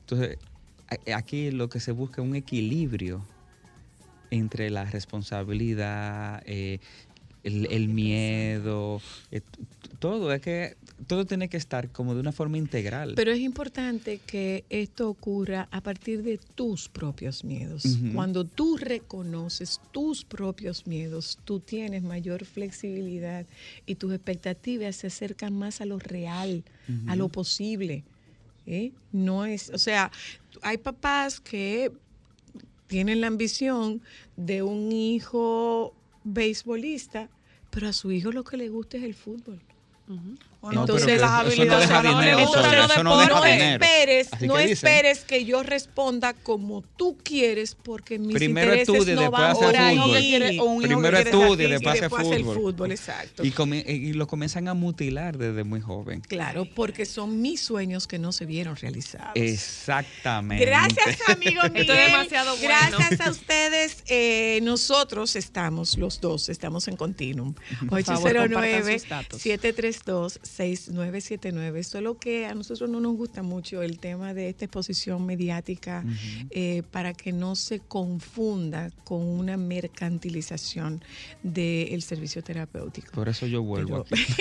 [0.00, 0.36] Entonces,
[1.14, 3.24] aquí lo que se busca es un equilibrio
[4.30, 6.80] entre la responsabilidad, eh,
[7.44, 9.00] el, el miedo,
[9.30, 9.40] eh,
[9.98, 10.76] todo, es que
[11.06, 13.14] todo tiene que estar como de una forma integral.
[13.14, 17.84] Pero es importante que esto ocurra a partir de tus propios miedos.
[18.14, 23.46] Cuando tú reconoces tus propios miedos, tú tienes mayor flexibilidad
[23.86, 26.64] y tus expectativas se acercan más a lo real,
[27.06, 28.04] a lo posible.
[28.66, 28.92] ¿eh?
[29.12, 30.10] No es, o sea,
[30.62, 31.92] hay papás que
[32.88, 34.02] tienen la ambición
[34.36, 35.94] de un hijo
[36.24, 37.30] beisbolista,
[37.70, 39.60] pero a su hijo lo que le gusta es el fútbol.
[40.60, 42.02] No, Entonces, las no habilidades no
[43.04, 43.52] no deja deportes.
[43.52, 43.84] dinero.
[43.84, 44.72] esperes, Así no que dicen.
[44.90, 49.50] esperes que yo responda como tú quieres, porque mis Primero intereses estudie, no después van
[49.52, 49.96] hace por ahí.
[49.96, 50.58] fútbol.
[50.60, 51.38] o un Primero artista.
[51.38, 52.56] después y hace después hace el fútbol.
[52.56, 53.44] fútbol, exacto.
[53.44, 56.22] Y, come- y lo comienzan a mutilar desde muy joven.
[56.22, 59.30] Claro, porque son mis sueños que no se vieron realizados.
[59.36, 60.64] Exactamente.
[60.66, 61.82] Gracias, amigo Miguel.
[61.82, 62.98] Esto es demasiado bueno.
[62.98, 64.02] Gracias a ustedes.
[64.08, 67.54] Eh, nosotros estamos, los dos, estamos en Continuum.
[67.88, 68.48] Por favor,
[70.48, 70.98] compartan sus datos.
[70.98, 71.82] 809-732-6979.
[71.82, 76.04] Solo que a nosotros no nos gusta mucho el tema de esta exposición mediática
[76.50, 81.02] eh, para que no se confunda con una mercantilización
[81.42, 83.12] del servicio terapéutico.
[83.12, 84.32] Por eso yo vuelvo Pero- aquí.